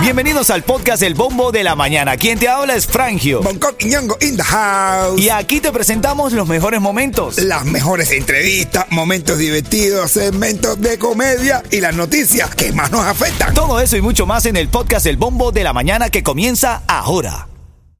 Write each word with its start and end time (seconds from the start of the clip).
Bienvenidos 0.00 0.50
al 0.50 0.62
podcast 0.62 1.02
El 1.02 1.14
Bombo 1.14 1.50
de 1.50 1.64
la 1.64 1.74
Mañana. 1.74 2.16
Quien 2.16 2.38
te 2.38 2.48
habla 2.48 2.76
es 2.76 2.86
Frangio. 2.86 3.42
Bangkok 3.42 3.74
y 3.82 3.86
Ñongo 3.86 4.16
in 4.20 4.36
the 4.36 4.42
house. 4.42 5.20
Y 5.20 5.30
aquí 5.30 5.60
te 5.60 5.72
presentamos 5.72 6.32
los 6.32 6.46
mejores 6.46 6.80
momentos. 6.80 7.38
Las 7.38 7.64
mejores 7.64 8.12
entrevistas, 8.12 8.86
momentos 8.90 9.36
divertidos, 9.38 10.12
segmentos 10.12 10.80
de 10.80 10.96
comedia 10.98 11.62
y 11.72 11.80
las 11.80 11.96
noticias 11.96 12.54
que 12.54 12.72
más 12.72 12.92
nos 12.92 13.04
afectan. 13.04 13.52
Todo 13.52 13.80
eso 13.80 13.96
y 13.96 14.00
mucho 14.00 14.26
más 14.26 14.46
en 14.46 14.56
el 14.56 14.68
podcast 14.68 15.06
El 15.06 15.16
Bombo 15.16 15.50
de 15.50 15.64
la 15.64 15.72
Mañana 15.72 16.08
que 16.08 16.22
comienza 16.22 16.82
ahora. 16.86 17.48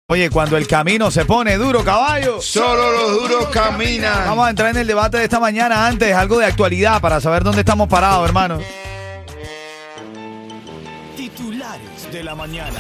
Oye, 0.09 0.31
cuando 0.31 0.57
el 0.57 0.69
camino 0.69 1.11
se 1.11 1.25
pone 1.25 1.57
duro, 1.57 1.83
caballo. 1.83 2.41
Solo 2.41 2.93
los 2.93 3.21
duros 3.21 3.49
caminan. 3.49 4.27
Vamos 4.27 4.47
a 4.47 4.51
entrar 4.51 4.71
en 4.71 4.77
el 4.77 4.87
debate 4.87 5.19
de 5.19 5.25
esta 5.25 5.41
mañana 5.41 5.89
antes, 5.89 6.15
algo 6.15 6.39
de 6.39 6.47
actualidad 6.47 7.01
para 7.01 7.21
saber 7.21 7.43
dónde 7.43 7.63
estamos 7.63 7.89
parados, 7.89 8.25
hermano. 8.25 8.61
De 12.17 12.25
la 12.25 12.35
mañana. 12.35 12.79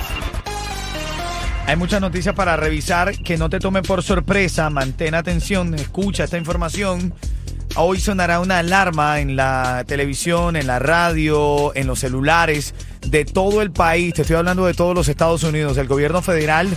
Hay 1.66 1.76
muchas 1.76 2.00
noticias 2.00 2.34
para 2.34 2.56
revisar 2.56 3.18
que 3.18 3.36
no 3.36 3.50
te 3.50 3.58
tomen 3.58 3.82
por 3.82 4.02
sorpresa. 4.02 4.70
Mantén 4.70 5.14
atención, 5.14 5.74
escucha 5.74 6.24
esta 6.24 6.38
información. 6.38 7.12
Hoy 7.74 8.00
sonará 8.00 8.40
una 8.40 8.60
alarma 8.60 9.20
en 9.20 9.36
la 9.36 9.84
televisión, 9.86 10.56
en 10.56 10.66
la 10.66 10.78
radio, 10.78 11.74
en 11.74 11.86
los 11.86 11.98
celulares 11.98 12.74
de 13.06 13.26
todo 13.26 13.60
el 13.60 13.72
país. 13.72 14.14
Te 14.14 14.22
estoy 14.22 14.36
hablando 14.36 14.64
de 14.64 14.72
todos 14.72 14.94
los 14.94 15.08
Estados 15.08 15.42
Unidos. 15.42 15.76
El 15.76 15.86
gobierno 15.86 16.22
federal 16.22 16.70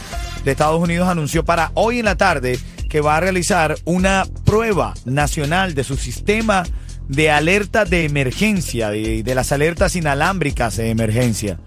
de 0.43 0.51
Estados 0.51 0.81
Unidos 0.81 1.07
anunció 1.07 1.45
para 1.45 1.71
hoy 1.75 1.99
en 1.99 2.05
la 2.05 2.15
tarde 2.15 2.59
que 2.89 2.99
va 2.99 3.17
a 3.17 3.19
realizar 3.21 3.77
una 3.85 4.25
prueba 4.43 4.95
nacional 5.05 5.75
de 5.75 5.85
su 5.85 5.95
sistema 5.95 6.63
de 7.07 7.31
alerta 7.31 7.85
de 7.85 8.03
emergencia, 8.03 8.89
de, 8.89 9.23
de 9.23 9.35
las 9.35 9.51
alertas 9.53 9.95
inalámbricas 9.95 10.75
de 10.75 10.89
emergencia. 10.89 11.57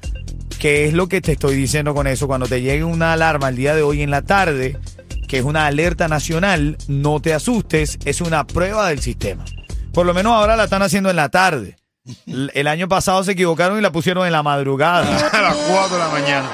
¿Qué 0.62 0.87
es 0.87 0.95
lo 0.95 1.09
que 1.09 1.21
te 1.21 1.33
estoy 1.33 1.57
diciendo 1.57 1.93
con 1.93 2.07
eso? 2.07 2.29
Cuando 2.29 2.46
te 2.46 2.63
llegue 2.63 2.85
una 2.85 3.15
alarma 3.15 3.49
el 3.49 3.57
día 3.57 3.74
de 3.74 3.82
hoy 3.82 4.01
en 4.01 4.13
la 4.13 4.23
tarde, 4.23 4.79
que 5.27 5.38
es 5.38 5.45
una 5.45 5.66
alerta 5.66 6.07
nacional, 6.07 6.79
no 6.87 7.19
te 7.19 7.35
asustes, 7.35 7.99
es 8.04 8.21
una 8.21 8.46
prueba 8.46 8.88
del 8.88 9.01
sistema. 9.01 9.45
Por 9.93 10.07
lo 10.07 10.15
menos 10.15 10.35
ahora 10.35 10.54
la 10.54 10.63
están 10.63 10.82
haciendo 10.82 11.10
en 11.10 11.16
la 11.16 11.30
tarde. 11.30 11.74
El 12.54 12.69
año 12.69 12.87
pasado 12.87 13.24
se 13.24 13.32
equivocaron 13.32 13.77
y 13.77 13.80
la 13.80 13.91
pusieron 13.91 14.24
en 14.24 14.30
la 14.30 14.45
madrugada. 14.45 15.29
A 15.32 15.43
las 15.43 15.57
4 15.57 15.96
de 15.96 15.99
la 15.99 16.09
mañana. 16.10 16.51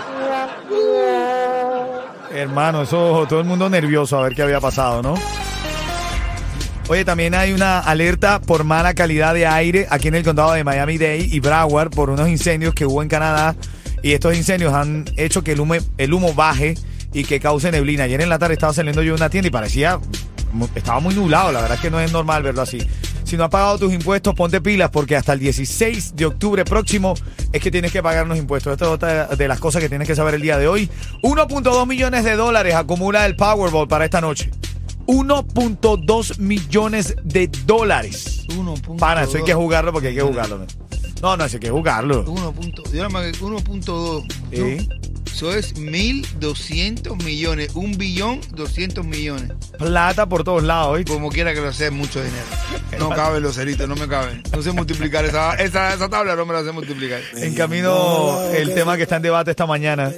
Hermano, 2.32 2.84
eso 2.84 3.26
todo 3.28 3.40
el 3.40 3.46
mundo 3.46 3.68
nervioso 3.68 4.16
a 4.16 4.22
ver 4.22 4.34
qué 4.34 4.40
había 4.40 4.58
pasado, 4.58 5.02
¿no? 5.02 5.16
Oye, 6.88 7.04
también 7.04 7.34
hay 7.34 7.52
una 7.52 7.80
alerta 7.80 8.40
por 8.40 8.64
mala 8.64 8.94
calidad 8.94 9.34
de 9.34 9.46
aire 9.46 9.86
aquí 9.90 10.08
en 10.08 10.14
el 10.14 10.24
condado 10.24 10.54
de 10.54 10.64
Miami-Dade 10.64 11.28
y 11.30 11.40
Broward 11.40 11.90
por 11.90 12.08
unos 12.08 12.30
incendios 12.30 12.72
que 12.72 12.86
hubo 12.86 13.02
en 13.02 13.10
Canadá. 13.10 13.54
Y 14.02 14.12
estos 14.12 14.36
incendios 14.36 14.74
han 14.74 15.04
hecho 15.16 15.42
que 15.42 15.52
el 15.52 15.60
humo, 15.60 15.74
el 15.96 16.12
humo 16.12 16.34
baje 16.34 16.74
y 17.12 17.24
que 17.24 17.40
cause 17.40 17.70
neblina. 17.70 18.04
Ayer 18.04 18.20
en 18.20 18.28
la 18.28 18.38
tarde 18.38 18.54
estaba 18.54 18.72
saliendo 18.72 19.02
yo 19.02 19.12
de 19.12 19.16
una 19.16 19.30
tienda 19.30 19.48
y 19.48 19.50
parecía, 19.50 20.00
estaba 20.74 21.00
muy 21.00 21.14
nublado. 21.14 21.52
La 21.52 21.60
verdad 21.60 21.76
es 21.76 21.82
que 21.82 21.90
no 21.90 22.00
es 22.00 22.12
normal 22.12 22.42
verlo 22.42 22.62
así. 22.62 22.78
Si 23.24 23.36
no 23.36 23.44
has 23.44 23.50
pagado 23.50 23.78
tus 23.78 23.92
impuestos, 23.92 24.34
ponte 24.34 24.60
pilas 24.60 24.90
porque 24.90 25.14
hasta 25.14 25.34
el 25.34 25.38
16 25.40 26.16
de 26.16 26.24
octubre 26.24 26.64
próximo 26.64 27.14
es 27.52 27.60
que 27.60 27.70
tienes 27.70 27.92
que 27.92 28.02
pagar 28.02 28.26
los 28.26 28.38
impuestos. 28.38 28.72
Esto 28.72 28.86
es 28.86 28.90
otra 28.90 29.26
de 29.26 29.48
las 29.48 29.60
cosas 29.60 29.82
que 29.82 29.88
tienes 29.90 30.08
que 30.08 30.16
saber 30.16 30.34
el 30.34 30.40
día 30.40 30.56
de 30.56 30.66
hoy. 30.66 30.88
1.2 31.22 31.86
millones 31.86 32.24
de 32.24 32.36
dólares 32.36 32.74
acumula 32.74 33.26
el 33.26 33.36
Powerball 33.36 33.86
para 33.86 34.06
esta 34.06 34.22
noche. 34.22 34.50
1.2 35.06 36.38
millones 36.38 37.16
de 37.22 37.50
dólares. 37.66 38.46
1.2. 38.48 38.98
Para, 38.98 39.24
eso 39.24 39.36
hay 39.36 39.44
que 39.44 39.54
jugarlo 39.54 39.92
porque 39.92 40.08
hay 40.08 40.14
que 40.14 40.22
jugarlo. 40.22 40.58
No, 40.58 40.87
no, 41.36 41.44
eso 41.44 41.56
hay 41.56 41.60
que 41.60 41.70
jugarlo. 41.70 42.24
1. 42.26 42.52
punto- 42.52 42.82
yo 42.84 42.96
nada 42.96 43.08
más 43.08 43.24
que 43.26 43.32
1.2. 43.44 44.24
Sí. 44.52 44.86
¿no? 44.88 45.08
Eso 45.26 45.54
es 45.54 45.74
1.200 45.76 47.22
millones. 47.22 47.70
Un 47.74 47.92
billón 47.96 48.40
200 48.56 49.04
millones. 49.06 49.52
Plata 49.78 50.28
por 50.28 50.42
todos 50.42 50.62
lados, 50.64 50.94
¿oíste? 50.96 51.12
Como 51.12 51.28
quiera 51.30 51.54
que 51.54 51.60
lo 51.60 51.72
sea, 51.72 51.90
mucho 51.92 52.18
dinero. 52.22 52.42
No 52.98 53.10
caben 53.10 53.42
los 53.42 53.54
ceritos, 53.54 53.88
no 53.88 53.94
me 53.94 54.08
caben. 54.08 54.42
No 54.52 54.62
sé 54.62 54.72
multiplicar 54.72 55.24
esa, 55.24 55.54
esa, 55.54 55.94
esa 55.94 56.08
tabla, 56.08 56.34
no 56.34 56.44
me 56.44 56.54
la 56.54 56.64
sé 56.64 56.72
multiplicar. 56.72 57.20
En 57.36 57.54
camino 57.54 58.40
el 58.52 58.74
tema 58.74 58.96
que 58.96 59.04
está 59.04 59.16
en 59.16 59.22
debate 59.22 59.50
esta 59.52 59.66
mañana. 59.66 60.10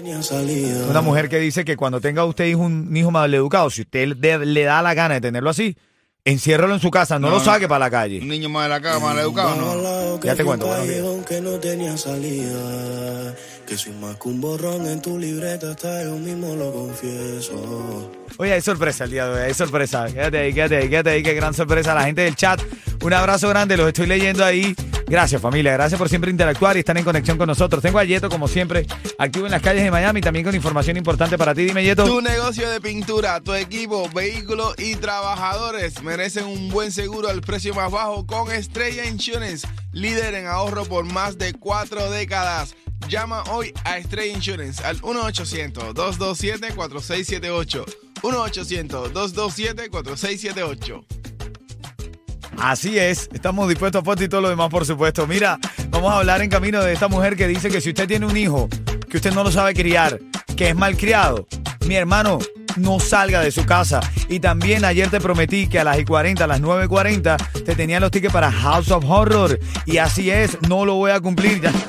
Una 0.89 1.03
mujer 1.03 1.29
que 1.29 1.39
dice 1.39 1.65
que 1.67 1.77
cuando 1.77 2.01
tenga 2.01 2.25
usted 2.25 2.47
hijo, 2.47 2.61
un 2.61 2.97
hijo 2.97 3.11
maleducado, 3.11 3.69
si 3.69 3.83
usted 3.83 4.09
le, 4.17 4.47
le 4.47 4.63
da 4.63 4.81
la 4.81 4.95
gana 4.95 5.15
de 5.15 5.21
tenerlo 5.21 5.51
así, 5.51 5.77
enciérralo 6.25 6.75
en 6.75 6.81
su 6.81 6.91
casa, 6.91 7.19
no, 7.19 7.29
No, 7.29 7.35
lo 7.35 7.39
no. 7.39 7.45
saque 7.45 7.67
para 7.69 7.81
la 7.81 7.87
Un 7.87 7.91
calle. 7.91 8.21
niño 8.21 8.49
más 8.49 8.65
de 8.65 8.69
la 8.71 8.81
casa, 8.81 8.99
mal 8.99 9.19
educado, 9.19 9.55
no. 9.57 10.21
Ya 10.21 10.35
te 10.37 10.45
cuento, 10.45 10.67
buenos 10.67 10.87
días. 10.89 11.05
que 11.27 11.41
no 11.41 11.53
tenía 11.59 11.97
salida. 11.97 13.35
Que 13.71 13.79
soy 13.79 13.93
más 13.93 14.17
que 14.17 14.27
un 14.27 14.41
borrón 14.41 14.85
en 14.87 15.01
tu 15.01 15.17
libreta, 15.17 15.71
hasta 15.71 16.03
yo 16.03 16.17
mismo 16.17 16.57
lo 16.57 16.73
confieso. 16.73 18.11
Oye, 18.37 18.55
hay 18.55 18.61
sorpresa 18.61 19.05
el 19.05 19.13
día 19.13 19.27
de 19.27 19.33
hoy, 19.33 19.47
hay 19.47 19.55
sorpresa. 19.55 20.07
Quédate 20.13 20.39
ahí, 20.39 20.53
quédate 20.53 20.77
ahí, 20.77 20.89
quédate 20.89 21.11
ahí, 21.11 21.23
qué 21.23 21.35
gran 21.35 21.55
sorpresa. 21.55 21.95
La 21.95 22.03
gente 22.03 22.23
del 22.23 22.35
chat, 22.35 22.61
un 23.01 23.13
abrazo 23.13 23.49
grande, 23.49 23.77
los 23.77 23.87
estoy 23.87 24.09
leyendo 24.09 24.45
ahí. 24.45 24.75
Gracias 25.07 25.41
familia, 25.41 25.75
gracias 25.75 25.97
por 25.97 26.09
siempre 26.09 26.33
interactuar 26.33 26.77
y 26.77 26.81
estar 26.81 26.99
en 26.99 27.05
conexión 27.05 27.39
con 27.39 27.47
nosotros. 27.47 27.81
Tengo 27.81 28.01
a 28.01 28.05
Yeto, 28.05 28.29
como 28.29 28.49
siempre, 28.49 28.89
activo 29.19 29.47
en 29.47 29.53
las 29.53 29.63
calles 29.63 29.85
de 29.85 29.91
Miami, 29.93 30.21
también 30.21 30.45
con 30.45 30.55
información 30.57 30.97
importante 30.97 31.39
para 31.39 31.55
ti. 31.55 31.63
Dime, 31.63 31.85
Yeto. 31.85 32.07
Tu 32.07 32.21
negocio 32.21 32.69
de 32.69 32.81
pintura, 32.81 33.41
tu 33.41 33.55
equipo, 33.55 34.11
vehículos 34.13 34.75
y 34.79 34.97
trabajadores 34.97 36.03
merecen 36.03 36.47
un 36.47 36.71
buen 36.71 36.91
seguro 36.91 37.29
al 37.29 37.41
precio 37.41 37.73
más 37.73 37.93
bajo 37.93 38.27
con 38.27 38.51
Estrella 38.51 39.05
Insurance, 39.05 39.65
líder 39.93 40.35
en 40.35 40.49
ahorro 40.49 40.85
por 40.87 41.05
más 41.05 41.39
de 41.39 41.53
cuatro 41.53 42.11
décadas. 42.11 42.75
Llama 43.11 43.43
hoy 43.51 43.75
a 43.83 43.99
Estrella 43.99 44.33
Insurance 44.33 44.85
al 44.85 45.01
1-800-227-4678. 45.01 47.85
1-800-227-4678. 48.23 51.05
Así 52.59 53.01
es, 53.01 53.29
estamos 53.33 53.69
dispuestos 53.69 54.03
a 54.03 54.05
foto 54.05 54.23
y 54.23 54.29
todo 54.29 54.43
lo 54.43 54.51
demás, 54.51 54.69
por 54.69 54.87
supuesto. 54.87 55.27
Mira, 55.27 55.59
vamos 55.89 56.13
a 56.13 56.19
hablar 56.19 56.41
en 56.41 56.51
camino 56.51 56.81
de 56.85 56.93
esta 56.93 57.09
mujer 57.09 57.35
que 57.35 57.49
dice 57.49 57.69
que 57.69 57.81
si 57.81 57.89
usted 57.89 58.07
tiene 58.07 58.27
un 58.27 58.37
hijo, 58.37 58.69
que 59.09 59.17
usted 59.17 59.33
no 59.33 59.43
lo 59.43 59.51
sabe 59.51 59.75
criar, 59.75 60.21
que 60.57 60.69
es 60.69 60.77
malcriado, 60.77 61.49
mi 61.89 61.97
hermano, 61.97 62.39
no 62.81 62.99
salga 63.01 63.41
de 63.41 63.51
su 63.51 63.65
casa. 63.65 64.01
Y 64.29 64.41
también 64.41 64.85
ayer 64.85 65.09
te 65.11 65.21
prometí 65.21 65.69
que 65.69 65.79
a 65.79 65.85
las 65.85 65.99
y 65.99 66.05
40, 66.05 66.45
a 66.45 66.47
las 66.47 66.61
9 66.61 66.85
y 66.87 66.89
40, 66.89 67.37
te 67.65 67.75
tenía 67.75 68.01
los 68.01 68.11
tickets 68.11 68.33
para 68.33 68.51
House 68.51 68.91
of 68.91 69.05
Horror. 69.09 69.59
Y 69.87 69.99
así 69.99 70.31
es, 70.31 70.59
no 70.69 70.85
lo 70.85 70.95
voy 70.95 71.11
a 71.11 71.21
cumplir 71.21 71.61
ya. 71.61 71.73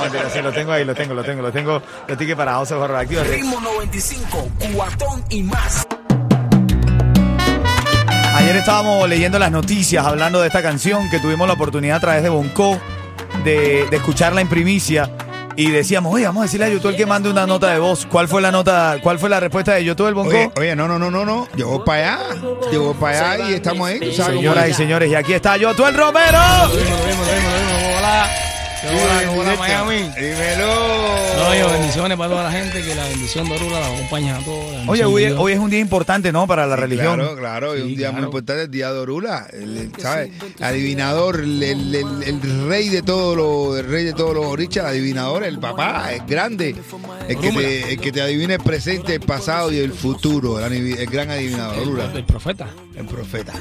No, 0.00 0.30
sí, 0.32 0.40
lo 0.42 0.52
tengo 0.52 0.72
ahí, 0.72 0.84
lo 0.84 0.94
tengo, 0.94 1.14
lo 1.14 1.22
tengo, 1.22 1.42
lo 1.42 1.52
tengo, 1.52 1.82
los 2.08 2.18
tickets 2.18 2.36
para 2.36 2.52
House 2.52 2.72
of 2.72 2.82
Horror. 2.82 2.96
Actívate. 2.96 3.36
Ritmo 3.36 3.60
95, 3.60 4.48
cuatón 4.74 5.24
y 5.28 5.42
más. 5.42 5.86
Ayer 8.34 8.56
estábamos 8.56 9.08
leyendo 9.08 9.38
las 9.38 9.50
noticias 9.50 10.04
hablando 10.04 10.40
de 10.40 10.46
esta 10.46 10.62
canción 10.62 11.10
que 11.10 11.18
tuvimos 11.18 11.46
la 11.46 11.54
oportunidad 11.54 11.98
a 11.98 12.00
través 12.00 12.22
de 12.22 12.28
Bonco 12.28 12.80
de, 13.44 13.86
de 13.90 13.96
escucharla 13.96 14.40
en 14.40 14.48
primicia 14.48 15.10
y 15.60 15.70
decíamos, 15.70 16.14
oye, 16.14 16.24
vamos 16.24 16.40
a 16.40 16.44
decirle 16.44 16.64
a 16.64 16.68
Yotuel 16.70 16.96
que 16.96 17.04
mande 17.04 17.28
una 17.28 17.46
nota 17.46 17.70
de 17.70 17.78
voz. 17.78 18.06
¿Cuál 18.06 18.28
fue 18.28 18.40
la 18.40 18.50
nota, 18.50 18.96
cuál 19.02 19.18
fue 19.18 19.28
la 19.28 19.40
respuesta 19.40 19.74
de 19.74 19.84
Yotuel 19.84 20.14
Bonco? 20.14 20.30
Oye, 20.30 20.50
oye, 20.56 20.74
no, 20.74 20.88
no, 20.88 20.98
no, 20.98 21.10
no, 21.10 21.26
no. 21.26 21.48
Yo 21.54 21.68
voy 21.68 21.80
para 21.84 22.14
allá. 22.14 22.40
Yo 22.72 22.82
voy 22.84 22.94
para 22.94 23.34
allá 23.34 23.50
y 23.50 23.54
estamos 23.54 23.86
ahí. 23.86 24.00
¿tú 24.00 24.06
sabes 24.12 24.36
cómo 24.36 24.40
Señoras 24.40 24.68
y 24.68 24.70
es? 24.70 24.76
señores, 24.78 25.10
y 25.10 25.14
aquí 25.14 25.34
está 25.34 25.58
Yotuel 25.58 25.94
Romero. 25.94 26.38
Hola. 27.98 28.49
Hola, 28.82 29.30
hola, 29.36 29.56
Miami. 29.58 29.96
Dímelo. 30.18 30.66
No, 31.36 31.54
yo, 31.54 31.70
bendiciones 31.70 32.16
para 32.16 32.30
toda 32.30 32.44
la 32.44 32.50
gente, 32.52 32.82
que 32.82 32.94
la 32.94 33.04
bendición 33.08 33.46
de 33.48 33.54
Orula 33.56 33.78
la 33.80 33.86
acompaña 33.88 34.36
a 34.38 34.40
todos. 34.40 34.88
Oye, 34.88 35.04
hoy, 35.04 35.24
Dios. 35.26 35.36
hoy 35.38 35.52
es 35.52 35.58
un 35.58 35.68
día 35.68 35.80
importante, 35.80 36.32
¿no? 36.32 36.46
Para 36.46 36.66
la 36.66 36.76
religión. 36.76 37.16
Claro, 37.16 37.36
claro, 37.36 37.76
y 37.76 37.82
un 37.82 37.88
Sí, 37.88 37.96
día 37.96 38.08
muy 38.08 38.16
claro. 38.20 38.26
importante, 38.28 38.62
el 38.62 38.70
día 38.70 38.90
de 38.90 38.98
Orula, 38.98 39.46
el, 39.52 39.76
el, 39.76 39.92
¿sabes? 39.98 40.30
Adivinador, 40.60 41.40
el, 41.40 41.62
el- 41.62 41.94
el- 41.94 42.22
el 42.22 42.68
rey 42.68 42.88
de 42.88 43.02
todos 43.02 43.36
los, 43.36 43.78
el 43.78 43.90
rey 43.90 44.04
de 44.04 44.14
todos 44.14 44.34
los 44.34 44.46
orichas, 44.46 44.86
adivinador, 44.86 45.44
el 45.44 45.58
papá, 45.58 46.12
es 46.14 46.26
grande, 46.26 46.74
el 47.28 47.38
que, 47.38 47.50
te, 47.52 47.92
el 47.92 48.00
que 48.00 48.12
te 48.12 48.22
adivina 48.22 48.54
el 48.54 48.62
presente, 48.62 49.14
el 49.16 49.20
pasado 49.20 49.70
y 49.72 49.78
el 49.78 49.92
futuro, 49.92 50.58
el, 50.64 50.72
el 50.72 51.06
gran 51.06 51.30
adivinador, 51.30 51.78
Orula, 51.80 52.10
El 52.14 52.24
profeta 52.24 52.68
el 53.00 53.06
profeta. 53.06 53.52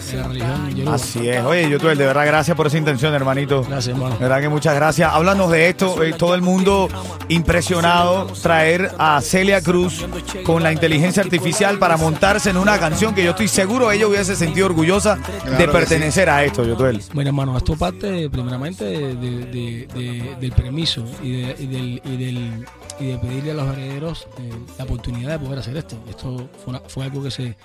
Así 0.87 1.27
es. 1.29 1.43
Oye, 1.43 1.69
Yotuel, 1.69 1.97
de 1.97 2.05
verdad, 2.05 2.25
gracias 2.25 2.55
por 2.55 2.67
esa 2.67 2.77
intención, 2.77 3.13
hermanito. 3.13 3.63
Gracias, 3.63 3.87
hermano. 3.95 4.15
De 4.15 4.21
verdad 4.21 4.41
que 4.41 4.49
muchas 4.49 4.75
gracias. 4.75 5.11
Háblanos 5.11 5.49
de 5.51 5.69
esto. 5.69 6.03
eh, 6.03 6.13
todo 6.17 6.35
el 6.35 6.41
mundo 6.41 6.87
impresionado 7.29 8.27
traer 8.41 8.91
a 8.97 9.21
Celia 9.21 9.61
Cruz 9.61 10.05
con 10.45 10.61
la 10.63 10.71
inteligencia 10.71 11.23
artificial 11.23 11.79
para 11.79 11.97
montarse 11.97 12.49
en 12.49 12.57
una 12.57 12.77
canción 12.79 13.13
que 13.15 13.23
yo 13.23 13.31
estoy 13.31 13.47
seguro 13.47 13.91
ella 13.91 14.07
hubiese 14.07 14.35
sentido 14.35 14.65
orgullosa 14.67 15.17
de 15.57 15.67
pertenecer 15.67 16.29
a 16.29 16.43
esto, 16.43 16.63
Yotuel. 16.65 17.01
Bueno, 17.13 17.29
hermano, 17.29 17.57
esto 17.57 17.75
parte 17.75 18.29
primeramente 18.29 18.83
de- 18.85 19.15
de- 19.15 19.87
de- 19.93 20.35
del 20.39 20.51
permiso 20.51 21.05
y, 21.23 21.41
de, 21.41 21.55
y 21.59 21.65
del, 21.67 22.01
y, 22.03 22.17
del- 22.17 22.65
y 22.99 23.05
de 23.07 23.17
pedirle 23.17 23.51
a 23.51 23.53
los 23.55 23.73
herederos 23.77 24.27
eh, 24.39 24.51
la 24.77 24.83
oportunidad 24.83 25.39
de 25.39 25.45
poder 25.45 25.59
hacer 25.59 25.77
esto. 25.77 25.97
Esto 26.09 26.49
fue, 26.63 26.71
una- 26.73 26.81
fue 26.87 27.05
algo 27.05 27.23
que 27.23 27.31
se, 27.31 27.55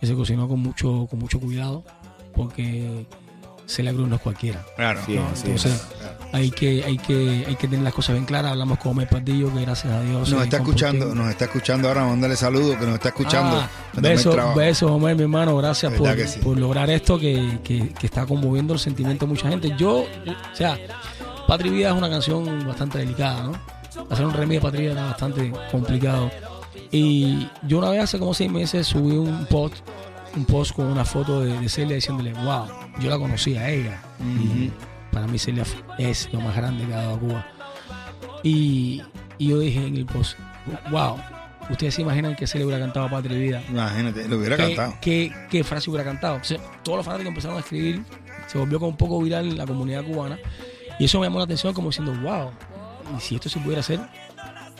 que 0.00 0.06
se 0.06 0.14
cocinó 0.14 0.48
con 0.48 0.60
mucho, 0.60 1.06
con 1.10 1.18
mucho 1.18 1.38
cuidado 1.40 1.82
porque 2.34 3.06
Celia 3.66 3.92
Cruz 3.92 4.08
no 4.08 4.16
es 4.16 4.22
cualquiera. 4.22 4.64
Claro. 4.76 5.00
Sí, 5.04 5.14
¿no? 5.16 5.26
Entonces, 5.28 5.66
es. 5.66 5.86
hay 6.32 6.50
que, 6.50 6.84
hay 6.84 6.96
que, 6.96 7.44
hay 7.46 7.56
que 7.56 7.68
tener 7.68 7.84
las 7.84 7.92
cosas 7.92 8.14
bien 8.14 8.24
claras. 8.24 8.52
Hablamos 8.52 8.78
con 8.78 8.92
Omer 8.92 9.08
Pardillo, 9.08 9.52
que 9.52 9.60
gracias 9.60 9.92
a 9.92 10.00
Dios. 10.02 10.30
Nos 10.30 10.42
está 10.44 10.56
escuchando, 10.58 11.14
nos 11.14 11.28
está 11.28 11.44
escuchando 11.46 11.88
ahora, 11.88 12.04
mándale 12.06 12.36
saludos, 12.36 12.76
que 12.76 12.86
nos 12.86 12.94
está 12.94 13.08
escuchando. 13.08 13.56
Ah, 13.58 13.68
besos, 14.00 14.54
besos, 14.54 14.90
Omer, 14.90 15.16
mi 15.16 15.22
hermano. 15.22 15.56
Gracias 15.56 15.92
por, 15.92 16.18
sí. 16.26 16.38
por 16.40 16.58
lograr 16.58 16.88
esto 16.90 17.18
que, 17.18 17.58
que- 17.62 17.90
que 17.92 18.06
está 18.06 18.24
conmoviendo 18.24 18.72
el 18.72 18.78
sentimiento 18.80 19.26
de 19.26 19.32
mucha 19.32 19.48
gente. 19.50 19.74
Yo, 19.76 19.98
o 20.00 20.56
sea, 20.56 20.78
Patria 21.46 21.70
Vida 21.72 21.88
es 21.90 21.94
una 21.94 22.08
canción 22.08 22.66
bastante 22.66 22.98
delicada, 22.98 23.42
¿no? 23.42 23.52
Hacer 24.10 24.24
un 24.24 24.32
remix 24.32 24.62
de 24.62 24.70
Patria 24.70 24.92
era 24.92 25.04
bastante 25.06 25.52
complicado. 25.70 26.30
Y 26.90 27.48
yo 27.62 27.78
una 27.78 27.90
vez 27.90 28.02
hace 28.02 28.18
como 28.18 28.32
seis 28.34 28.50
meses 28.50 28.86
subí 28.86 29.16
un 29.16 29.46
post, 29.46 29.76
un 30.36 30.44
post 30.44 30.74
con 30.74 30.86
una 30.86 31.04
foto 31.04 31.40
de, 31.42 31.58
de 31.58 31.68
Celia 31.68 31.96
diciéndole, 31.96 32.32
wow, 32.32 32.66
yo 33.00 33.10
la 33.10 33.18
conocí 33.18 33.56
a 33.56 33.68
ella. 33.70 34.00
Y 34.20 34.70
para 35.12 35.26
mí 35.26 35.38
Celia 35.38 35.64
es 35.98 36.32
lo 36.32 36.40
más 36.40 36.56
grande 36.56 36.86
que 36.86 36.94
ha 36.94 36.98
dado 36.98 37.14
a 37.14 37.18
Cuba. 37.18 37.46
Y, 38.42 39.02
y 39.36 39.48
yo 39.48 39.58
dije 39.58 39.86
en 39.86 39.96
el 39.96 40.06
post, 40.06 40.38
wow, 40.90 41.16
ustedes 41.70 41.94
se 41.94 42.02
imaginan 42.02 42.34
que 42.36 42.46
Celia 42.46 42.66
hubiera 42.66 42.82
cantado 42.82 43.10
Patria 43.10 43.36
y 43.36 43.40
Vida. 43.40 43.62
Imagínate, 43.68 44.28
lo 44.28 44.38
hubiera 44.38 44.56
¿Qué, 44.56 44.62
cantado. 44.74 44.94
qué, 45.00 45.32
qué 45.50 45.64
frase 45.64 45.90
hubiera 45.90 46.04
cantado? 46.04 46.40
Todos 46.82 46.96
los 46.98 47.04
fanáticos 47.04 47.28
empezaron 47.28 47.56
a 47.58 47.60
escribir, 47.60 48.02
se 48.46 48.58
volvió 48.58 48.78
como 48.78 48.90
un 48.90 48.96
poco 48.96 49.20
viral 49.20 49.48
en 49.48 49.58
la 49.58 49.66
comunidad 49.66 50.04
cubana. 50.04 50.38
Y 50.98 51.04
eso 51.04 51.20
me 51.20 51.26
llamó 51.26 51.38
la 51.38 51.44
atención 51.44 51.74
como 51.74 51.90
diciendo, 51.90 52.14
wow, 52.22 52.50
y 53.16 53.20
si 53.20 53.34
esto 53.34 53.48
se 53.48 53.58
pudiera 53.60 53.80
hacer. 53.80 54.00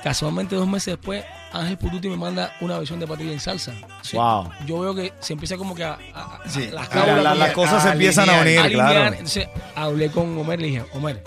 Casualmente 0.02 0.54
dos 0.54 0.68
meses 0.68 0.94
después, 0.96 1.24
Ángel 1.52 1.76
Pututi 1.76 2.08
me 2.08 2.16
manda 2.16 2.52
una 2.60 2.78
versión 2.78 3.00
de 3.00 3.06
Patria 3.06 3.32
en 3.32 3.40
salsa. 3.40 3.72
Sí, 4.02 4.16
Wow. 4.16 4.48
Yo 4.66 4.80
veo 4.80 4.94
que 4.94 5.12
se 5.20 5.32
empieza 5.32 5.56
como 5.56 5.74
que 5.74 5.82
a, 5.84 5.98
a- 6.14 6.36
a- 6.44 6.48
Sí. 6.48 6.68
las 6.72 6.94
La- 6.94 7.34
las 7.34 7.52
cosas 7.52 7.82
se 7.82 7.90
empiezan 7.90 8.30
a 8.30 8.40
unir, 8.40 8.60
claro. 8.72 9.12
Entonces 9.14 9.48
hablé 9.74 10.10
con 10.10 10.38
Homer, 10.38 10.60
le 10.60 10.66
dije, 10.68 10.84
Homer, 10.94 11.22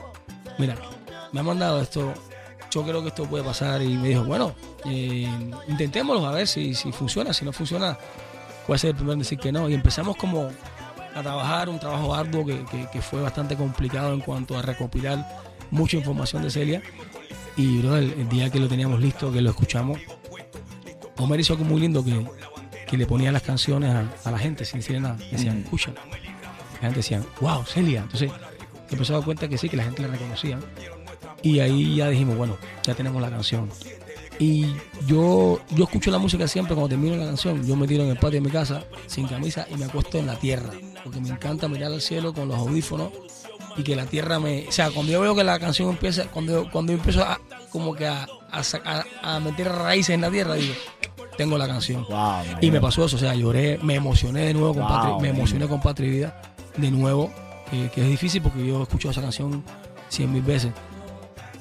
mira, 0.57 0.75
me 1.33 1.41
ha 1.41 1.43
mandado 1.43 1.81
esto, 1.81 2.13
yo 2.71 2.83
creo 2.83 3.01
que 3.01 3.09
esto 3.09 3.25
puede 3.25 3.43
pasar. 3.43 3.81
Y 3.81 3.89
me 3.97 4.09
dijo, 4.09 4.23
bueno, 4.23 4.55
eh, 4.85 5.29
intentémoslo 5.67 6.25
a 6.27 6.31
ver 6.31 6.47
si, 6.47 6.73
si 6.73 6.91
funciona, 6.93 7.33
si 7.33 7.43
no 7.43 7.51
funciona, 7.51 7.97
puede 8.65 8.79
ser 8.79 8.91
el 8.91 8.95
primero 8.95 9.13
en 9.13 9.19
decir 9.19 9.37
que 9.37 9.51
no. 9.51 9.67
Y 9.69 9.73
empezamos 9.73 10.15
como 10.15 10.49
a 11.13 11.21
trabajar, 11.21 11.67
un 11.67 11.77
trabajo 11.77 12.15
arduo 12.15 12.45
que, 12.45 12.63
que- 12.65 12.87
que 12.89 13.01
fue 13.01 13.21
bastante 13.21 13.57
complicado 13.57 14.13
en 14.13 14.21
cuanto 14.21 14.57
a 14.57 14.61
recopilar 14.61 15.27
mucha 15.71 15.97
información 15.97 16.41
de 16.43 16.51
Celia. 16.51 16.81
Y 17.57 17.79
bro, 17.79 17.97
el, 17.97 18.11
el 18.13 18.29
día 18.29 18.49
que 18.49 18.59
lo 18.59 18.67
teníamos 18.67 18.99
listo, 19.01 19.31
que 19.31 19.41
lo 19.41 19.49
escuchamos, 19.49 19.99
Homer 21.17 21.39
hizo 21.39 21.53
algo 21.53 21.65
muy 21.65 21.81
lindo 21.81 22.03
que, 22.03 22.25
que 22.87 22.97
le 22.97 23.05
ponía 23.05 23.31
las 23.31 23.43
canciones 23.43 23.93
a, 23.93 24.09
a 24.23 24.31
la 24.31 24.39
gente 24.39 24.65
sin 24.65 24.79
decir 24.79 24.99
nada. 24.99 25.17
Decían, 25.31 25.59
escucha. 25.59 25.93
La 26.75 26.79
gente 26.79 26.97
decía, 26.97 27.21
wow, 27.39 27.63
Celia. 27.65 28.01
Entonces 28.01 28.31
empezó 28.89 29.13
a 29.13 29.17
dar 29.17 29.25
cuenta 29.25 29.47
que 29.47 29.57
sí, 29.57 29.69
que 29.69 29.77
la 29.77 29.83
gente 29.83 30.01
la 30.01 30.07
reconocía. 30.07 30.59
Y 31.43 31.59
ahí 31.59 31.95
ya 31.95 32.09
dijimos, 32.09 32.37
bueno, 32.37 32.57
ya 32.83 32.95
tenemos 32.95 33.21
la 33.21 33.29
canción. 33.29 33.69
Y 34.39 34.73
yo, 35.05 35.59
yo 35.69 35.83
escucho 35.83 36.09
la 36.09 36.17
música 36.17 36.47
siempre 36.47 36.73
cuando 36.73 36.89
termino 36.89 37.15
la 37.15 37.25
canción. 37.25 37.65
Yo 37.65 37.75
me 37.75 37.87
tiro 37.87 38.03
en 38.03 38.09
el 38.09 38.15
patio 38.15 38.41
de 38.41 38.41
mi 38.41 38.49
casa 38.49 38.83
sin 39.05 39.27
camisa 39.27 39.67
y 39.69 39.75
me 39.75 39.85
acuesto 39.85 40.17
en 40.17 40.25
la 40.25 40.35
tierra. 40.39 40.71
Porque 41.03 41.19
me 41.19 41.29
encanta 41.29 41.67
mirar 41.67 41.91
al 41.91 42.01
cielo 42.01 42.33
con 42.33 42.47
los 42.47 42.57
audífonos 42.57 43.11
y 43.77 43.83
que 43.83 43.95
la 43.95 44.05
tierra 44.05 44.39
me. 44.39 44.67
O 44.67 44.71
sea, 44.71 44.89
cuando 44.91 45.11
yo 45.11 45.21
veo 45.21 45.35
que 45.35 45.43
la 45.43 45.59
canción 45.59 45.89
empieza, 45.89 46.25
cuando, 46.25 46.69
cuando 46.71 46.91
yo 46.91 46.97
empiezo 46.97 47.23
a 47.23 47.39
como 47.71 47.93
que 47.95 48.07
a, 48.07 48.27
a, 48.51 49.03
a- 49.23 49.39
meter 49.39 49.69
raíces 49.71 50.13
en 50.15 50.21
la 50.21 50.29
tierra, 50.29 50.55
digo, 50.55 50.73
tengo 51.37 51.57
la 51.57 51.67
canción. 51.67 52.05
Wow, 52.09 52.43
Y 52.61 52.69
me 52.71 52.81
pasó 52.81 53.05
eso, 53.05 53.15
o 53.15 53.19
sea, 53.19 53.33
lloré, 53.33 53.77
me 53.81 53.95
emocioné 53.95 54.41
de 54.47 54.53
nuevo 54.53 54.73
con 54.73 54.83
Wow, 54.83 55.21
me 55.21 55.29
emocioné 55.29 55.67
con 55.67 55.79
Patria 55.81 56.07
y 56.07 56.11
Vida 56.11 56.41
de 56.77 56.91
nuevo, 56.91 57.31
que, 57.69 57.89
que 57.89 58.01
es 58.01 58.07
difícil 58.09 58.41
porque 58.41 58.65
yo 58.65 58.79
he 58.79 58.83
escuchado 58.83 59.11
esa 59.11 59.21
canción 59.21 59.63
cien 60.09 60.31
mil 60.31 60.41
veces. 60.41 60.71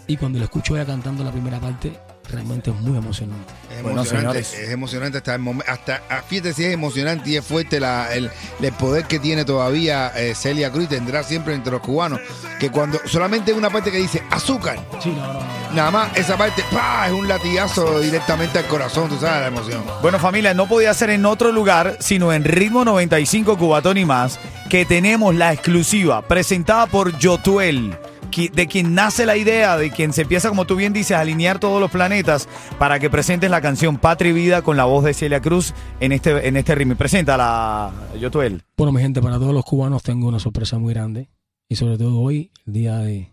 Y 0.07 0.17
cuando 0.17 0.39
la 0.41 0.47
escucho 0.47 0.75
ella 0.77 0.85
cantando 0.87 1.23
la 1.23 1.31
primera 1.31 1.61
parte, 1.61 1.93
realmente 2.31 2.71
es 2.71 2.77
muy 2.77 2.97
emocionante. 2.99 3.53
Es 3.71 3.83
Bueno, 3.83 4.01
emocionante, 4.03 4.43
señores. 4.45 4.69
es 4.69 4.71
emocionante 4.73 5.19
hasta 5.19 5.35
el 5.35 5.41
momento, 5.41 5.71
hasta 5.73 6.03
ah, 6.09 6.23
fíjate 6.27 6.53
si 6.55 6.65
es 6.65 6.73
emocionante 6.73 7.31
y 7.31 7.37
es 7.37 7.45
fuerte 7.45 7.81
la- 7.81 8.13
el, 8.15 8.31
el 8.61 8.73
poder 8.73 9.05
que 9.07 9.19
tiene 9.19 9.45
todavía 9.45 10.13
eh, 10.17 10.35
Celia 10.35 10.71
Cruz 10.71 10.85
y 10.85 10.89
tendrá 10.89 11.23
siempre 11.23 11.55
entre 11.55 11.73
los 11.73 11.81
cubanos, 11.81 12.21
que 12.59 12.71
cuando 12.71 12.99
solamente 13.07 13.53
una 13.53 13.71
parte 13.71 13.91
que 13.91 13.99
dice 13.99 14.23
azúcar, 14.31 14.79
Sí, 15.03 15.11
no, 15.11 15.17
no, 15.27 15.33
no. 15.35 15.41
no. 15.41 15.73
nada 15.75 15.91
más 15.91 16.17
esa 16.17 16.37
parte 16.37 16.63
¡pah! 16.73 17.07
es 17.07 17.13
un 17.13 17.27
latigazo 17.29 18.01
directamente 18.01 18.59
al 18.59 18.67
corazón, 18.67 19.09
tú 19.09 19.19
sabes 19.19 19.41
la 19.43 19.47
emoción. 19.49 19.83
Bueno, 20.03 20.19
familia, 20.19 20.55
no 20.55 20.67
podía 20.69 20.93
ser 20.95 21.11
en 21.11 21.25
otro 21.27 21.53
lugar, 21.53 21.97
sino 22.01 22.33
en 22.33 22.45
Ritmo 22.45 22.85
95 22.85 23.57
Cubatón 23.59 23.99
y 23.99 24.05
más, 24.05 24.39
que 24.69 24.85
tenemos 24.85 25.35
la 25.35 25.53
exclusiva 25.53 26.23
presentada 26.23 26.87
por 26.87 27.17
Yotuel, 27.19 27.97
de 28.31 28.67
quien 28.67 28.95
nace 28.95 29.27
la 29.27 29.37
idea, 29.37 29.77
de 29.77 29.91
quien 29.91 30.13
se 30.13 30.23
empieza, 30.23 30.49
como 30.49 30.65
tú 30.65 30.77
bien 30.77 30.93
dices, 30.93 31.17
a 31.17 31.21
alinear 31.21 31.59
todos 31.59 31.81
los 31.81 31.91
planetas 31.91 32.49
para 32.79 32.99
que 32.99 33.11
presentes 33.11 33.51
la 33.51 33.61
canción 33.61 33.99
Patria 33.99 34.31
y 34.31 34.35
Vida 34.35 34.63
con 34.63 34.77
la 34.77 34.85
voz 34.85 35.05
de 35.05 35.15
Celia 35.15 35.41
Cruz 35.41 35.75
en 36.01 36.13
este, 36.13 36.47
en 36.49 36.57
este 36.57 36.75
ritmo. 36.75 36.97
Preséntala, 36.97 37.93
Yotuel. 38.19 38.63
Bueno, 38.77 38.93
mi 38.93 39.03
gente, 39.03 39.21
para 39.21 39.39
todos 39.39 39.55
los 39.55 39.65
cubanos 39.65 40.03
tengo 40.03 40.29
una 40.29 40.39
sorpresa 40.39 40.79
muy 40.79 40.95
grande. 40.95 41.29
Y 41.69 41.77
sobre 41.77 41.99
todo 41.99 42.21
hoy, 42.21 42.51
el 42.67 42.73
día 42.73 42.99
de, 42.99 43.33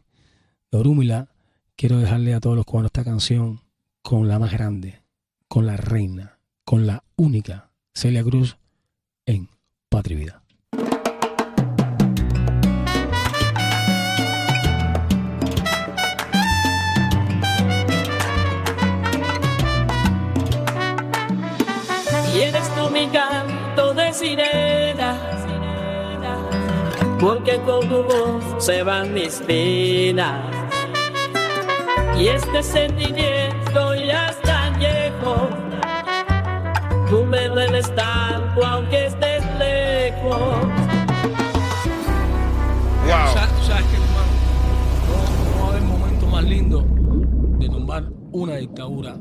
Orúmila, 0.71 1.29
quiero 1.75 1.97
dejarle 1.97 2.33
a 2.33 2.39
todos 2.39 2.55
los 2.55 2.65
cubanos 2.65 2.89
esta 2.89 3.03
canción 3.03 3.61
con 4.01 4.27
la 4.27 4.39
más 4.39 4.51
grande, 4.51 5.01
con 5.47 5.65
la 5.65 5.77
reina, 5.77 6.39
con 6.63 6.85
la 6.85 7.03
única 7.15 7.71
Celia 7.93 8.23
Cruz 8.23 8.57
en 9.25 9.49
Patria 9.89 10.17
Vida. 10.17 10.46
Sirena, 24.27 25.15
porque 27.19 27.57
con 27.61 27.87
tu 27.87 28.03
voz 28.03 28.43
se 28.57 28.83
van 28.83 29.13
mis 29.13 29.35
penas. 29.47 30.41
Y 32.17 32.27
este 32.27 32.63
sentimiento 32.63 33.95
ya 33.95 34.29
es 34.29 34.41
tan 34.41 34.77
viejo, 34.79 35.49
tú 37.09 37.23
me 37.25 37.47
dueles 37.47 37.93
tanto 37.95 38.65
aunque 38.65 39.05
estés 39.05 39.43
lejos. 39.59 40.39
Wow. 43.05 43.27
Sabes 43.33 43.85
hermano, 43.93 44.33
no, 45.07 45.15
no 45.45 45.61
va 45.61 45.65
a 45.65 45.69
haber 45.69 45.83
momento 45.83 46.27
más 46.27 46.43
lindo 46.43 46.83
de 47.59 47.69
tumbar 47.69 48.03
una 48.31 48.55
dictadura 48.55 49.15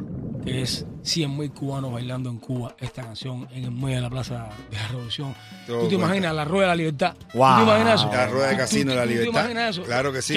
que 0.45 0.63
es 0.63 0.85
100 1.07 1.37
mil 1.39 1.51
cubanos 1.53 1.93
bailando 1.93 2.29
en 2.31 2.39
Cuba 2.39 2.75
esta 2.81 3.03
canción 3.03 3.49
en 3.53 3.65
el 3.65 3.71
medio 3.71 3.97
de 3.97 4.03
la 4.03 4.11
Plaza 4.11 4.49
de 4.71 4.77
la 4.77 4.89
Revolución. 4.89 5.35
Todo 5.67 5.83
¿Tú 5.83 5.89
te 5.89 5.95
cuenta. 5.95 6.07
imaginas 6.07 6.35
la 6.35 6.45
rueda 6.45 6.63
de 6.65 6.69
la 6.69 6.75
libertad? 6.77 7.15
Wow. 7.33 7.49
¿Tú 7.51 7.57
te 7.57 7.63
imaginas 7.63 8.01
eso? 8.01 8.11
La 8.13 8.27
rueda 8.27 8.47
de 8.49 8.53
¿Tú- 8.53 8.59
casino 8.59 8.91
de 8.91 8.97
la 8.97 9.03
tú- 9.03 9.09
tú 9.09 9.15
te 9.15 9.21
libertad. 9.21 9.41
imaginas 9.41 9.71
eso? 9.71 9.83
Claro 9.85 10.13
que 10.13 10.23
sí. 10.23 10.35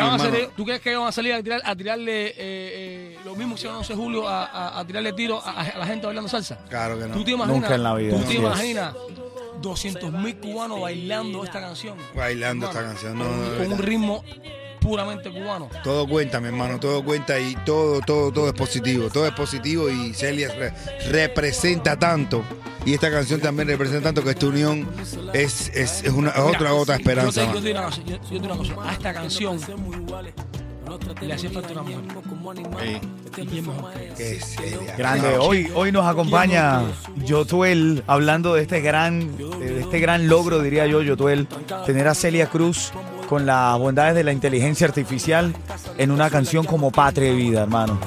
¿Tú 0.55 0.63
crees 0.65 0.81
que 0.81 0.95
van 0.95 1.07
a 1.07 1.11
salir 1.11 1.33
a, 1.33 1.41
tirar, 1.43 1.61
a 1.65 1.75
tirarle 1.75 2.27
eh, 2.27 2.33
eh, 2.37 3.17
lo 3.25 3.35
mismo 3.35 3.55
que 3.55 3.59
hicieron 3.59 3.75
el 3.75 3.79
11 3.79 3.93
de 3.93 3.99
julio 3.99 4.27
a, 4.27 4.45
a- 4.45 4.79
a 4.79 4.85
tirarle 4.85 5.13
tiro 5.13 5.41
a, 5.43 5.61
a 5.61 5.77
la 5.79 5.85
gente 5.87 6.05
bailando 6.05 6.29
salsa? 6.29 6.57
Claro 6.69 6.99
que 6.99 7.05
no. 7.07 7.13
¿Tú 7.15 7.23
te 7.23 7.31
imaginas? 7.31 7.61
Nunca 7.61 7.75
en 7.75 7.83
la 7.83 7.95
vida, 7.95 8.15
¿Tú 8.15 8.21
te 8.25 8.33
es. 8.33 8.39
imaginas 8.39 8.93
200 9.61 10.13
mil 10.13 10.37
cubanos 10.37 10.81
bailando 10.81 11.43
esta 11.43 11.59
canción? 11.59 11.97
Bailando 12.15 12.67
esta 12.67 12.81
canción, 12.83 13.17
no, 13.17 13.25
con, 13.25 13.51
no, 13.51 13.57
con 13.63 13.73
un 13.73 13.79
ritmo 13.79 14.23
puramente 14.89 15.29
cubano. 15.31 15.69
Todo 15.83 16.07
cuenta, 16.07 16.39
mi 16.39 16.47
hermano, 16.47 16.79
todo 16.79 17.03
cuenta 17.03 17.39
y 17.39 17.55
todo, 17.65 18.01
todo, 18.01 18.31
todo 18.31 18.47
es 18.47 18.53
positivo. 18.53 19.09
Todo 19.09 19.25
es 19.27 19.33
positivo 19.33 19.89
y 19.89 20.13
Celia 20.13 20.49
re- 20.53 20.73
representa 21.11 21.97
tanto. 21.97 22.43
Y 22.85 22.93
esta 22.93 23.11
canción 23.11 23.39
también 23.41 23.67
representa 23.67 24.03
tanto 24.03 24.23
que 24.23 24.31
esta 24.31 24.47
unión 24.47 24.87
es, 25.33 25.69
es, 25.73 26.03
es 26.03 26.11
una, 26.11 26.29
es 26.31 26.39
otra 26.39 26.71
gota 26.71 26.93
de 26.93 26.99
esperanza. 26.99 27.45
Yo 27.53 27.61
te, 27.61 27.73
yo 27.73 27.81
más. 27.81 27.95
te 27.95 28.01
digo 28.01 28.11
una 28.11 28.15
cosa, 28.15 28.15
yo- 28.15 28.15
yo 28.15 28.21
te 28.21 28.33
digo 28.33 28.45
una 28.45 28.57
cosa, 28.57 28.89
a 28.89 28.93
esta 28.93 29.13
canción 29.13 29.59
le 31.21 31.33
hacía 31.33 31.49
falta 31.51 31.71
una 31.73 31.83
mujer. 31.83 31.99
Sí, 32.83 33.41
¿Y 33.41 33.45
quién 33.45 33.67
mejor 33.67 33.93
que 33.93 34.05
ella? 34.05 34.15
que 34.15 34.31
es 34.37 34.45
Celia. 34.55 34.95
Grande. 34.97 35.37
Hoy, 35.37 35.71
hoy 35.75 35.91
nos 35.91 36.05
acompaña 36.07 36.81
Yotuel 37.25 38.03
hablando 38.07 38.55
de 38.55 38.63
este 38.63 38.81
gran, 38.81 39.37
de 39.37 39.81
este 39.81 39.99
gran 39.99 40.27
logro, 40.27 40.59
diría 40.61 40.87
yo, 40.87 41.01
Yotuel, 41.03 41.47
tener 41.85 42.07
a 42.07 42.15
Celia 42.15 42.47
Cruz 42.49 42.91
con 43.29 43.45
las 43.45 43.77
bondades 43.77 44.15
de 44.15 44.23
la 44.23 44.31
inteligencia 44.33 44.87
artificial 44.87 45.53
en 45.99 46.09
una 46.09 46.31
canción 46.31 46.65
como 46.65 46.89
Patria 46.91 47.29
y 47.31 47.35
Vida, 47.35 47.61
hermano. 47.61 47.99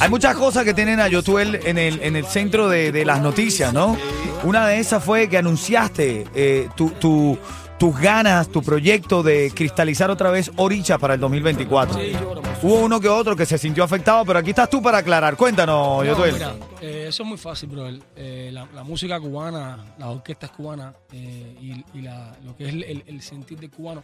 Hay 0.00 0.08
muchas 0.08 0.34
cosas 0.34 0.64
que 0.64 0.72
tienen 0.72 0.98
a 0.98 1.08
Yotuel 1.08 1.60
en 1.66 1.76
el, 1.76 2.00
en 2.02 2.16
el 2.16 2.24
centro 2.24 2.66
de, 2.70 2.90
de 2.90 3.04
las 3.04 3.20
noticias, 3.20 3.74
¿no? 3.74 3.98
Una 4.44 4.66
de 4.66 4.78
esas 4.78 5.04
fue 5.04 5.28
que 5.28 5.36
anunciaste 5.36 6.26
eh, 6.34 6.68
tu, 6.74 6.88
tu- 6.92 7.38
tus 7.78 7.98
ganas, 8.00 8.48
tu 8.48 8.62
proyecto 8.62 9.22
de 9.22 9.52
cristalizar 9.54 10.10
otra 10.10 10.30
vez 10.30 10.50
Oricha 10.56 10.96
para 10.96 11.12
el 11.12 11.20
2024. 11.20 12.00
Sí, 12.00 12.12
yo, 12.12 12.40
hubo 12.62 12.76
uno 12.76 12.98
que 12.98 13.10
otro 13.10 13.36
que 13.36 13.44
se 13.44 13.58
sintió 13.58 13.84
afectado, 13.84 14.24
pero 14.24 14.38
aquí 14.38 14.48
estás 14.50 14.70
tú 14.70 14.80
para 14.80 14.96
aclarar. 14.98 15.36
Cuéntanos, 15.36 15.98
No, 15.98 16.04
Yotuel. 16.04 16.32
mira, 16.32 16.54
eh, 16.80 17.04
eso 17.08 17.22
es 17.24 17.28
muy 17.28 17.36
fácil, 17.36 17.68
bro. 17.68 17.90
Eh, 18.16 18.48
la, 18.50 18.66
la 18.74 18.82
música 18.82 19.20
cubana, 19.20 19.84
las 19.98 20.08
orquestas 20.08 20.48
cubanas 20.52 20.94
eh, 21.12 21.54
y, 21.60 21.98
y 21.98 22.00
la- 22.00 22.32
lo 22.42 22.56
que 22.56 22.64
es 22.64 22.72
el, 22.72 22.82
el- 22.84 23.04
el 23.06 23.20
sentir 23.20 23.60
del 23.60 23.68
cubano 23.70 24.02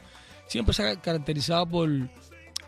siempre 0.53 0.75
se 0.75 0.87
ha 0.87 0.97
caracterizado 1.01 1.65
por, 1.67 1.89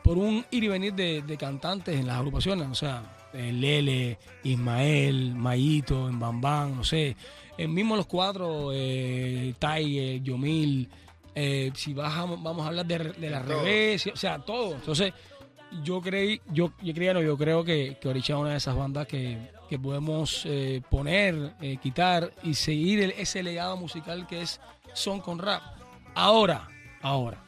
por 0.02 0.16
un 0.18 0.44
ir 0.50 0.64
y 0.64 0.68
venir 0.68 0.94
de, 0.94 1.20
de 1.22 1.36
cantantes 1.36 1.94
en 2.00 2.06
las 2.06 2.16
agrupaciones. 2.16 2.66
O 2.68 2.74
sea, 2.74 3.02
eh, 3.34 3.52
Lele, 3.52 4.18
Ismael, 4.42 5.34
Mayito, 5.34 6.08
en 6.08 6.18
Bambán, 6.18 6.76
no 6.76 6.84
sé. 6.84 7.14
Eh, 7.58 7.68
mismo 7.68 7.94
los 7.94 8.06
cuatro, 8.06 8.70
eh, 8.72 9.54
Tiger, 9.58 10.22
Yomil. 10.22 10.88
eh, 11.34 11.70
si 11.74 11.92
a- 12.00 12.24
vamos 12.24 12.64
a 12.64 12.68
hablar 12.68 12.86
de, 12.86 12.98
de 12.98 13.30
la 13.30 13.40
revés, 13.40 14.06
o 14.06 14.16
sea, 14.16 14.38
todo. 14.38 14.74
Entonces, 14.76 15.12
yo 15.82 16.00
creí, 16.00 16.40
yo, 16.52 16.72
yo 16.82 16.94
creía, 16.94 17.12
no, 17.14 17.20
yo 17.22 17.36
creo 17.36 17.64
que, 17.64 17.98
que 18.00 18.08
Oricha 18.08 18.32
es 18.34 18.38
una 18.38 18.50
de 18.50 18.56
esas 18.56 18.76
bandas 18.76 19.06
que, 19.08 19.38
que 19.68 19.78
podemos 19.78 20.42
eh, 20.46 20.80
poner, 20.88 21.54
eh, 21.60 21.76
quitar 21.82 22.32
y 22.44 22.54
seguir 22.54 23.02
el- 23.02 23.10
ese 23.12 23.42
legado 23.42 23.76
musical 23.76 24.26
que 24.26 24.42
es 24.42 24.60
son 24.94 25.20
con 25.20 25.38
rap. 25.40 25.60
Ahora, 26.14 26.68
ahora. 27.02 27.42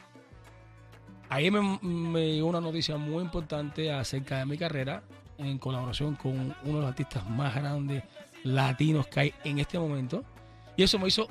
Ahí 1.29 1.51
me, 1.51 1.79
me 1.81 2.33
llegó 2.33 2.47
una 2.47 2.61
noticia 2.61 2.97
muy 2.97 3.23
importante 3.23 3.91
acerca 3.91 4.39
de 4.39 4.45
mi 4.45 4.57
carrera 4.57 5.03
en 5.37 5.57
colaboración 5.57 6.15
con 6.15 6.33
uno 6.33 6.55
de 6.63 6.81
los 6.81 6.85
artistas 6.85 7.27
más 7.29 7.53
grandes 7.55 8.03
latinos 8.43 9.07
que 9.07 9.19
hay 9.19 9.33
en 9.43 9.59
este 9.59 9.77
momento. 9.77 10.23
Y 10.75 10.83
eso 10.83 10.99
me 10.99 11.07
hizo 11.07 11.27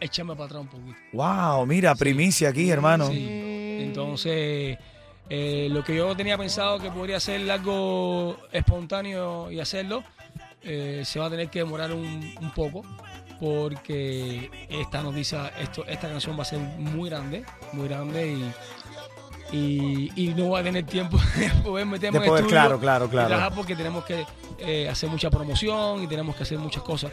echarme 0.00 0.34
para 0.34 0.46
atrás 0.46 0.62
un 0.62 0.68
poquito. 0.68 0.96
Wow, 1.12 1.66
mira, 1.66 1.94
primicia 1.94 2.48
aquí, 2.48 2.70
hermano. 2.70 3.08
Sí. 3.08 3.78
Entonces, 3.80 4.78
eh, 5.28 5.68
lo 5.70 5.84
que 5.84 5.96
yo 5.96 6.16
tenía 6.16 6.38
pensado 6.38 6.78
que 6.78 6.90
podría 6.90 7.20
ser 7.20 7.50
algo 7.50 8.36
espontáneo 8.52 9.50
y 9.50 9.60
hacerlo, 9.60 10.02
eh, 10.62 11.02
se 11.04 11.18
va 11.18 11.26
a 11.26 11.30
tener 11.30 11.48
que 11.48 11.60
demorar 11.60 11.92
un, 11.92 12.34
un 12.40 12.50
poco 12.52 12.82
porque 13.40 14.50
esta 14.68 15.02
noticia, 15.02 15.48
esto, 15.60 15.84
esta 15.86 16.08
canción 16.08 16.38
va 16.38 16.42
a 16.42 16.46
ser 16.46 16.58
muy 16.58 17.10
grande, 17.10 17.44
muy 17.72 17.88
grande 17.88 18.32
y, 18.32 18.52
y, 19.52 20.10
y 20.16 20.34
no 20.34 20.46
voy 20.46 20.60
a 20.60 20.64
tener 20.64 20.84
tiempo 20.84 21.18
de 21.36 21.50
poder 21.62 21.86
meterme 21.86 22.18
De 22.18 22.24
en 22.24 22.28
poder, 22.28 22.44
estudio 22.44 22.60
claro, 22.60 22.80
claro, 22.80 23.08
claro. 23.08 23.28
trabajar 23.28 23.54
porque 23.54 23.76
tenemos 23.76 24.04
que 24.04 24.24
eh, 24.58 24.88
hacer 24.88 25.08
mucha 25.08 25.30
promoción 25.30 26.02
y 26.02 26.06
tenemos 26.06 26.34
que 26.36 26.42
hacer 26.42 26.58
muchas 26.58 26.82
cosas. 26.82 27.12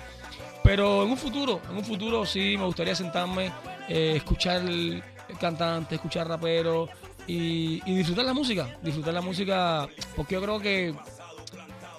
Pero 0.64 1.04
en 1.04 1.10
un 1.12 1.18
futuro, 1.18 1.60
en 1.70 1.78
un 1.78 1.84
futuro 1.84 2.26
sí 2.26 2.56
me 2.58 2.66
gustaría 2.66 2.96
sentarme, 2.96 3.52
eh, 3.90 4.14
escuchar 4.16 4.62
el, 4.62 5.04
el 5.28 5.38
cantante, 5.38 5.96
escuchar 5.96 6.28
rapero 6.28 6.88
y, 7.28 7.82
y 7.86 7.96
disfrutar 7.96 8.26
la 8.26 8.34
música. 8.34 8.78
Disfrutar 8.82 9.14
la 9.14 9.22
música 9.22 9.88
porque 10.16 10.36
yo 10.36 10.42
creo 10.42 10.60
que, 10.60 10.96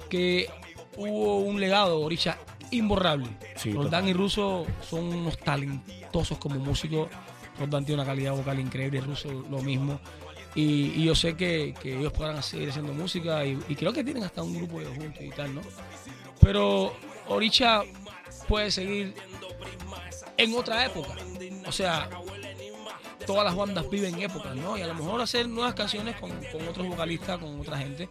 que 0.08 0.48
hubo 0.96 1.40
un 1.40 1.60
legado, 1.60 2.00
Oricha, 2.00 2.38
imborrable. 2.70 3.28
Sí, 3.56 3.72
Roldán 3.72 4.08
y 4.08 4.14
Russo 4.14 4.66
son 4.88 5.04
unos 5.14 5.38
talentosos 5.38 6.38
como 6.38 6.56
músicos. 6.56 7.08
Roldán 7.58 7.84
tiene 7.84 8.02
una 8.02 8.10
calidad 8.10 8.32
vocal 8.32 8.58
increíble, 8.60 9.00
Russo 9.00 9.28
lo 9.50 9.60
mismo. 9.62 10.00
Y, 10.54 10.92
y 10.94 11.04
yo 11.04 11.14
sé 11.14 11.36
que, 11.36 11.74
que 11.82 11.98
ellos 11.98 12.12
podrán 12.12 12.42
seguir 12.42 12.70
haciendo 12.70 12.92
música 12.92 13.44
y, 13.44 13.56
creo 13.74 13.92
que 13.92 14.04
tienen 14.04 14.22
hasta 14.22 14.42
un 14.42 14.56
grupo 14.56 14.78
de 14.78 14.86
juntos 14.86 15.20
y 15.20 15.30
tal, 15.30 15.54
¿no? 15.54 15.62
Pero 16.40 16.92
Oricha 17.28 17.82
puede 18.48 18.70
seguir 18.70 19.14
en 20.36 20.54
otra 20.54 20.86
época. 20.86 21.14
O 21.66 21.72
sea, 21.72 22.08
todas 23.26 23.44
las 23.44 23.56
bandas 23.56 23.88
viven 23.90 24.20
épocas, 24.22 24.54
¿no? 24.54 24.78
Y 24.78 24.82
a 24.82 24.86
lo 24.86 24.94
mejor 24.94 25.20
hacer 25.20 25.48
nuevas 25.48 25.74
canciones 25.74 26.16
con, 26.16 26.30
con 26.30 26.68
otros 26.68 26.86
vocalistas, 26.86 27.38
con 27.38 27.60
otra 27.60 27.78
gente 27.78 28.08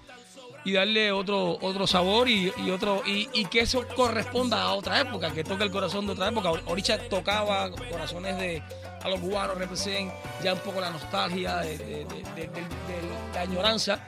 y 0.65 0.73
darle 0.73 1.11
otro 1.11 1.57
otro 1.61 1.85
sabor 1.87 2.29
y, 2.29 2.51
y 2.57 2.71
otro 2.71 3.03
y, 3.05 3.29
y 3.33 3.45
que 3.45 3.61
eso 3.61 3.85
corresponda 3.95 4.61
a 4.61 4.73
otra 4.73 5.01
época, 5.01 5.31
que 5.31 5.43
toque 5.43 5.63
el 5.63 5.71
corazón 5.71 6.05
de 6.05 6.13
otra 6.13 6.29
época. 6.29 6.51
Oricha 6.65 6.97
tocaba 7.09 7.69
corazones 7.71 8.37
de 8.37 8.63
a 9.03 9.09
los 9.09 9.19
cubanos, 9.19 9.57
representen 9.57 10.11
ya 10.43 10.53
un 10.53 10.59
poco 10.59 10.79
la 10.81 10.89
nostalgia, 10.89 11.57
de, 11.57 11.77
de- 11.77 11.85
de- 12.05 12.05
de- 12.05 12.47
de- 12.47 12.47
de 12.47 13.33
la 13.33 13.41
añoranza. 13.41 13.99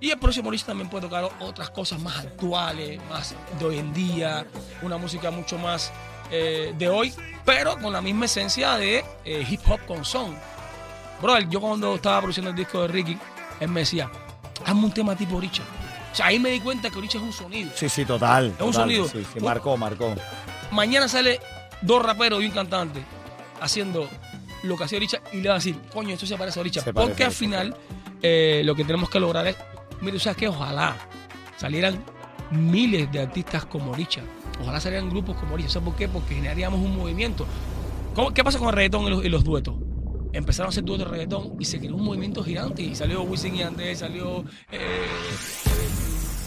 Y 0.00 0.10
el 0.10 0.18
próximo 0.18 0.48
Oricha 0.48 0.66
también 0.66 0.88
puede 0.90 1.02
tocar 1.06 1.28
otras 1.40 1.70
cosas 1.70 2.00
más 2.00 2.18
actuales, 2.18 3.00
más 3.08 3.34
de 3.58 3.64
hoy 3.64 3.78
en 3.78 3.92
día, 3.94 4.44
una 4.82 4.96
música 4.98 5.30
mucho 5.30 5.58
más 5.58 5.92
eh, 6.30 6.74
de 6.76 6.88
hoy, 6.88 7.14
pero 7.44 7.78
con 7.78 7.92
la 7.92 8.00
misma 8.00 8.24
esencia 8.24 8.76
de 8.76 9.04
eh, 9.24 9.46
hip 9.48 9.60
hop 9.68 9.80
con 9.86 10.04
son. 10.04 10.36
Brother, 11.20 11.48
yo 11.48 11.60
cuando 11.60 11.94
estaba 11.94 12.18
produciendo 12.20 12.50
el 12.50 12.56
disco 12.56 12.82
de 12.82 12.88
Ricky, 12.88 13.16
él 13.60 13.68
me 13.68 13.80
decía, 13.80 14.10
hazme 14.66 14.84
un 14.86 14.92
tema 14.92 15.14
tipo 15.14 15.36
Oricha. 15.36 15.62
O 16.12 16.14
sea, 16.14 16.26
ahí 16.26 16.38
me 16.40 16.50
di 16.50 16.60
cuenta 16.60 16.90
que 16.90 16.98
Oricha 16.98 17.18
es 17.18 17.24
un 17.24 17.32
sonido. 17.32 17.70
Sí, 17.76 17.88
sí, 17.88 18.04
total. 18.04 18.46
un 18.46 18.52
total, 18.56 18.72
sonido. 18.74 19.08
Sí, 19.08 19.24
sí, 19.32 19.40
marcó, 19.40 19.76
marcó. 19.76 20.14
Mañana 20.72 21.06
sale 21.06 21.38
dos 21.80 22.02
raperos 22.04 22.42
y 22.42 22.46
un 22.46 22.52
cantante 22.52 23.04
haciendo 23.60 24.08
lo 24.62 24.76
que 24.76 24.84
hacía 24.84 24.98
Oricha 24.98 25.20
y 25.32 25.40
le 25.40 25.48
va 25.48 25.54
a 25.56 25.58
decir, 25.58 25.76
coño, 25.92 26.14
esto 26.14 26.26
se 26.26 26.36
parece 26.36 26.58
a 26.58 26.62
Oricha. 26.62 26.80
Se 26.82 26.92
parece 26.92 27.10
Porque 27.10 27.24
a 27.24 27.26
al 27.26 27.32
final 27.32 27.76
eh, 28.22 28.62
lo 28.64 28.74
que 28.74 28.84
tenemos 28.84 29.10
que 29.10 29.18
lograr 29.20 29.46
es, 29.46 29.56
mire, 30.00 30.18
¿sabes 30.20 30.36
qué? 30.36 30.48
Ojalá 30.48 30.96
salieran 31.56 32.02
miles 32.50 33.10
de 33.10 33.20
artistas 33.20 33.64
como 33.66 33.92
Oricha. 33.92 34.20
Ojalá 34.60 34.80
salieran 34.80 35.08
grupos 35.10 35.36
como 35.36 35.54
Oricha. 35.54 35.70
¿Sabes 35.70 35.88
por 35.88 35.96
qué? 35.96 36.08
Porque 36.08 36.34
generaríamos 36.34 36.80
un 36.80 36.96
movimiento. 36.96 37.46
¿Cómo- 38.14 38.32
¿Qué 38.32 38.44
pasa 38.44 38.58
con 38.58 38.68
el 38.68 38.74
reggaetón 38.74 39.04
y 39.06 39.10
los, 39.10 39.24
y 39.24 39.28
los 39.28 39.42
duetos? 39.42 39.74
Empezaron 40.34 40.68
a 40.68 40.70
hacer 40.70 40.84
duetos 40.84 41.06
de 41.06 41.12
reggaetón 41.12 41.54
y 41.58 41.64
se 41.64 41.78
creó 41.78 41.94
un 41.96 42.04
movimiento 42.04 42.42
gigante. 42.44 42.82
Y 42.82 42.94
salió 42.94 43.22
Wisin 43.22 43.56
y 43.56 43.62
Andrés, 43.62 43.98
salió 43.98 44.44
eh, 44.70 45.06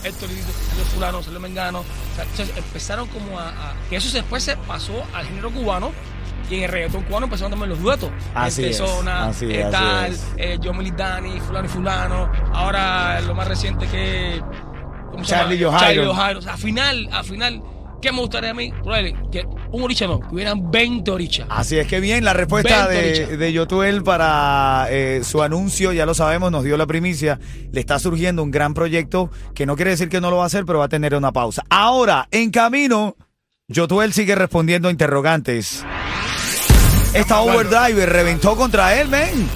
Héctor 0.03 0.29
salió 0.29 0.85
Fulano, 0.93 1.23
salió 1.23 1.39
Mengano. 1.39 1.79
O 1.79 2.35
sea, 2.35 2.45
empezaron 2.55 3.07
como 3.07 3.39
a, 3.39 3.49
a- 3.49 3.75
Que 3.89 3.95
eso 3.97 4.11
después 4.15 4.43
se 4.43 4.55
pasó 4.57 5.03
al 5.13 5.25
género 5.25 5.51
cubano. 5.51 5.91
Y 6.49 6.55
en 6.57 6.63
el 6.63 6.69
reggaetón 6.69 7.03
cubano 7.03 7.25
empezaron 7.25 7.51
también 7.51 7.69
los 7.69 7.81
duetos. 7.81 8.09
Así 8.33 8.65
es, 8.65 8.79
así 8.81 9.45
eh, 9.51 9.63
así 9.63 9.71
tal, 9.71 10.13
es. 10.13 10.25
eh, 10.37 10.59
John 10.63 10.77
Militani, 10.77 11.39
Fulano 11.39 11.65
y 11.65 11.69
Fulano. 11.69 12.31
Ahora 12.53 13.19
lo 13.21 13.33
más 13.33 13.47
reciente 13.47 13.87
que. 13.87 14.41
¿cómo 15.11 15.23
se 15.23 15.31
Charlie 15.31 15.57
llama? 15.57 15.79
Johairo. 15.79 16.13
Charlie. 16.15 16.37
O 16.37 16.41
sea, 16.41 16.53
al 16.53 16.59
final, 16.59 17.09
al 17.11 17.23
final, 17.25 17.63
¿qué 18.01 18.11
me 18.11 18.19
gustaría 18.19 18.51
a 18.51 18.53
mí? 18.53 18.71
Que 19.31 19.45
un 19.71 19.81
oricha 19.83 20.05
no, 20.07 20.19
que 20.19 20.35
hubieran 20.35 20.69
20 20.69 21.09
orichas. 21.11 21.47
Así 21.49 21.77
es 21.79 21.87
que 21.87 21.99
bien, 21.99 22.23
la 22.23 22.33
respuesta 22.33 22.87
de, 22.87 23.37
de 23.37 23.53
Yotuel 23.53 24.03
para 24.03 24.87
eh, 24.89 25.21
su 25.23 25.41
anuncio, 25.41 25.93
ya 25.93 26.05
lo 26.05 26.13
sabemos, 26.13 26.51
nos 26.51 26.63
dio 26.63 26.77
la 26.77 26.85
primicia. 26.85 27.39
Le 27.71 27.79
está 27.79 27.97
surgiendo 27.97 28.43
un 28.43 28.51
gran 28.51 28.73
proyecto 28.73 29.31
que 29.53 29.65
no 29.65 29.75
quiere 29.75 29.91
decir 29.91 30.09
que 30.09 30.21
no 30.21 30.29
lo 30.29 30.37
va 30.37 30.43
a 30.43 30.47
hacer, 30.47 30.65
pero 30.65 30.79
va 30.79 30.85
a 30.85 30.89
tener 30.89 31.15
una 31.15 31.31
pausa. 31.31 31.63
Ahora, 31.69 32.27
en 32.31 32.51
camino, 32.51 33.15
Yotuel 33.67 34.13
sigue 34.13 34.35
respondiendo 34.35 34.89
a 34.89 34.91
interrogantes. 34.91 35.83
Esta 37.15 37.39
Overdriver 37.39 38.09
reventó 38.09 38.55
contra 38.55 38.99
él, 38.99 39.07
men. 39.07 39.49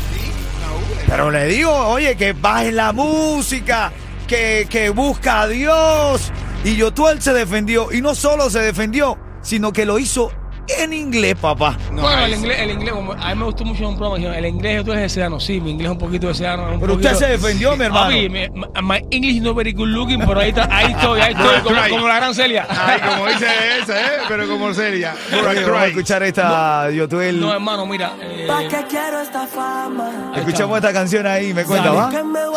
Pero 1.07 1.29
le 1.29 1.45
digo, 1.47 1.71
oye, 1.71 2.15
que 2.15 2.33
baje 2.33 2.71
la 2.71 2.93
música, 2.93 3.91
que, 4.27 4.65
que 4.69 4.89
busca 4.89 5.41
a 5.41 5.47
Dios. 5.47 6.31
Y 6.63 6.77
Yotuel 6.77 7.21
se 7.21 7.33
defendió. 7.33 7.91
Y 7.91 8.01
no 8.01 8.15
solo 8.15 8.49
se 8.49 8.59
defendió, 8.59 9.17
sino 9.41 9.73
que 9.73 9.85
lo 9.85 9.99
hizo 9.99 10.31
en 10.77 10.93
inglés, 10.93 11.35
papá. 11.39 11.77
No, 11.91 12.01
bueno, 12.03 12.25
el 12.25 12.33
inglés, 12.35 12.59
el 12.59 12.71
inglés, 12.71 12.93
a 13.19 13.29
mí 13.29 13.35
me 13.39 13.45
gustó 13.45 13.65
mucho 13.65 13.88
un 13.88 13.97
programa, 13.97 14.38
el 14.38 14.45
inglés 14.45 14.83
tú 14.83 14.91
eres 14.91 15.03
deseano, 15.03 15.39
sí, 15.39 15.59
mi 15.59 15.71
inglés 15.71 15.88
es 15.88 15.91
un 15.93 15.97
poquito 15.97 16.27
deseano. 16.27 16.77
Pero 16.79 16.93
usted 16.95 17.13
se 17.15 17.27
defendió, 17.27 17.75
mi 17.75 17.85
hermano. 17.85 18.05
Papi, 18.07 18.29
mi- 18.29 18.49
my, 18.81 19.05
English 19.11 19.41
no 19.41 19.53
very 19.53 19.71
good 19.73 19.88
looking, 19.88 20.19
pero 20.25 20.39
ahí, 20.39 20.49
está, 20.49 20.67
ahí 20.71 20.91
estoy, 20.91 21.19
ahí 21.21 21.33
estoy, 21.33 21.89
como, 21.91 22.07
la 22.07 22.15
gran 22.17 22.33
Celia. 22.33 22.65
Ay, 22.69 22.99
como 23.01 23.25
dice 23.27 23.47
esa, 23.81 23.99
¿eh? 23.99 24.19
Pero 24.27 24.47
como. 24.47 24.65
Oye, 24.69 25.07
Vamos 25.65 25.81
a 25.81 25.88
escuchar 25.88 26.23
esta 26.23 26.89
Yotuel. 26.91 27.39
No, 27.39 27.51
hermano, 27.53 27.85
mira. 27.85 28.13
eh, 28.21 28.45
¿Pa' 28.47 28.67
qué 28.67 28.85
quiero 28.89 29.19
esta 29.21 29.45
fama? 29.47 30.31
ahí 30.33 30.39
Escuchamos 30.41 30.77
está. 30.77 30.89
esta 30.89 30.99
canción 30.99 31.25
ahí, 31.27 31.53
me 31.53 31.63
cuenta, 31.65 31.91
¿va? 31.91 32.11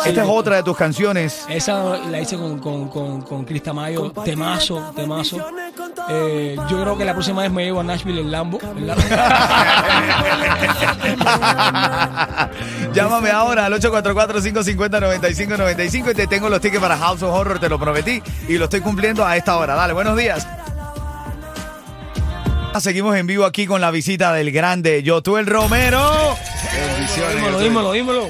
Esta 0.05 0.23
es 0.23 0.27
otra 0.29 0.57
de 0.57 0.63
tus 0.63 0.77
canciones. 0.77 1.45
Esa 1.49 1.97
la 2.09 2.19
hice 2.19 2.37
con, 2.37 2.59
con, 2.59 2.87
con, 2.89 3.21
con 3.21 3.45
Chris 3.45 3.63
Tamayo, 3.63 4.11
temazo, 4.23 4.91
temazo. 4.95 5.37
Eh, 6.09 6.55
yo 6.69 6.81
creo 6.81 6.97
que 6.97 7.05
la 7.05 7.13
próxima 7.13 7.41
vez 7.43 7.51
me 7.51 7.63
llevo 7.65 7.79
a 7.79 7.83
Nashville 8.03 8.21
en 8.21 8.31
Lambo. 8.31 8.59
en 8.61 8.87
Lambo. 8.87 9.03
Llámame 12.93 13.29
ahora 13.31 13.65
al 13.67 13.73
844-550-9595 13.73 16.11
y 16.11 16.13
te 16.13 16.27
tengo 16.27 16.47
los 16.49 16.59
tickets 16.61 16.81
para 16.81 16.97
House 16.97 17.23
of 17.23 17.33
Horror, 17.33 17.59
te 17.59 17.69
lo 17.69 17.79
prometí 17.79 18.21
y 18.47 18.57
lo 18.57 18.65
estoy 18.65 18.81
cumpliendo 18.81 19.25
a 19.25 19.37
esta 19.37 19.55
hora. 19.57 19.73
Dale, 19.75 19.93
buenos 19.93 20.17
días. 20.17 20.45
Seguimos 22.79 23.15
en 23.15 23.27
vivo 23.27 23.45
aquí 23.45 23.67
con 23.67 23.81
la 23.81 23.91
visita 23.91 24.33
del 24.33 24.51
grande 24.51 25.03
Yotuel 25.03 25.45
Romero. 25.45 26.35
dímelo, 27.35 27.59
dímelo, 27.59 27.91
dímelo. 27.93 28.27